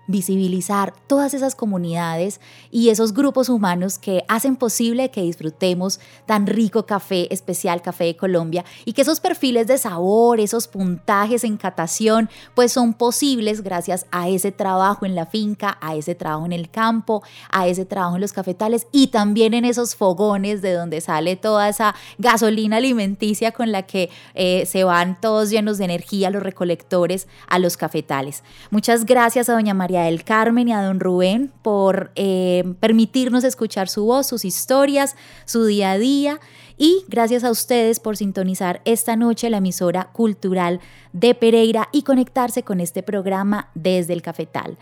visibilizar 0.10 0.92
todas 1.06 1.36
esas 1.36 1.54
comunidades 1.54 2.42
y 2.72 2.90
esos 2.90 3.14
grupos 3.14 3.48
humanos 3.48 4.00
que 4.00 4.24
hacen 4.28 4.56
posible 4.56 5.12
que 5.12 5.22
disfrutemos 5.22 6.00
tan 6.26 6.48
rico 6.48 6.88
café, 6.88 7.32
especial 7.32 7.84
café 7.84 8.06
de 8.06 8.18
Colombia, 8.18 8.66
y 8.86 8.94
que 8.94 9.04
esos 9.04 9.20
perfiles 9.20 9.68
de 9.68 9.78
sabor, 9.78 10.40
esos 10.40 10.68
puntajes 10.68 11.44
en 11.44 11.58
catación, 11.58 12.28
pues 12.56 12.72
son 12.72 12.96
posibles 12.96 13.62
gracias 13.62 14.08
a 14.10 14.30
ese 14.30 14.52
trabajo 14.52 15.06
en 15.06 15.14
la 15.14 15.28
finca, 15.28 15.78
a 15.80 15.96
ese 15.96 16.16
trabajo 16.16 16.48
en 16.48 16.54
el 16.54 16.72
campo, 16.72 17.22
a 17.52 17.68
ese 17.68 17.86
trabajo 17.86 18.16
en 18.16 18.22
los 18.22 18.34
cafetales 18.34 18.88
y 18.92 19.08
también 19.08 19.54
en 19.54 19.64
esos 19.64 19.96
fogones 19.96 20.64
de 20.64 20.74
donde 20.74 21.02
sale 21.02 21.36
toda 21.36 21.70
esa 21.70 21.94
gasolina 22.18 22.78
alimenticia 22.78 23.52
con 23.52 23.72
la 23.72 23.84
que 23.84 24.10
eh, 24.34 24.66
se 24.66 24.84
van 24.84 25.22
todos 25.22 25.52
llenos 25.52 25.78
de 25.78 25.86
energía 25.86 26.32
los 26.32 26.42
recolectores 26.42 27.28
a 27.48 27.60
los 27.60 27.78
cafetales. 27.78 28.44
Muchas 28.72 29.06
gracias 29.06 29.50
a 29.50 29.54
doña 29.54 29.76
María 30.00 30.06
del 30.06 30.24
Carmen 30.24 30.68
y 30.68 30.74
a 30.74 30.82
don 30.82 31.00
Rubén 31.00 31.52
por 31.62 32.12
eh, 32.16 32.64
permitirnos 32.80 33.44
escuchar 33.44 33.90
su 33.90 34.06
voz, 34.06 34.28
sus 34.28 34.46
historias, 34.46 35.16
su 35.46 35.66
día 35.66 35.92
a 35.92 35.98
día. 35.98 36.40
Y 36.78 37.04
gracias 37.10 37.44
a 37.44 37.52
ustedes 37.52 38.00
por 38.00 38.16
sintonizar 38.16 38.82
esta 38.86 39.16
noche 39.18 39.50
la 39.50 39.58
emisora 39.58 40.10
cultural 40.14 40.80
de 41.12 41.36
Pereira 41.36 41.90
y 41.92 42.04
conectarse 42.04 42.64
con 42.64 42.80
este 42.80 43.04
programa 43.04 43.70
desde 43.76 44.14
el 44.14 44.22
Cafetal. 44.22 44.78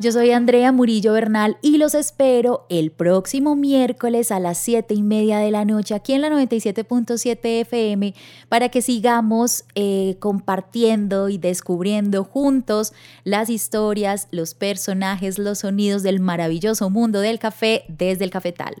Yo 0.00 0.12
soy 0.12 0.30
Andrea 0.30 0.72
Murillo 0.72 1.12
Bernal 1.12 1.58
y 1.60 1.76
los 1.76 1.94
espero 1.94 2.64
el 2.70 2.90
próximo 2.90 3.54
miércoles 3.54 4.32
a 4.32 4.40
las 4.40 4.56
7 4.56 4.94
y 4.94 5.02
media 5.02 5.40
de 5.40 5.50
la 5.50 5.66
noche 5.66 5.94
aquí 5.94 6.14
en 6.14 6.22
la 6.22 6.30
97.7 6.30 7.38
FM 7.42 8.14
para 8.48 8.70
que 8.70 8.80
sigamos 8.80 9.64
eh, 9.74 10.16
compartiendo 10.18 11.28
y 11.28 11.36
descubriendo 11.36 12.24
juntos 12.24 12.94
las 13.24 13.50
historias, 13.50 14.28
los 14.30 14.54
personajes, 14.54 15.38
los 15.38 15.58
sonidos 15.58 16.02
del 16.02 16.18
maravilloso 16.18 16.88
mundo 16.88 17.20
del 17.20 17.38
café 17.38 17.84
desde 17.88 18.24
el 18.24 18.30
cafetal. 18.30 18.76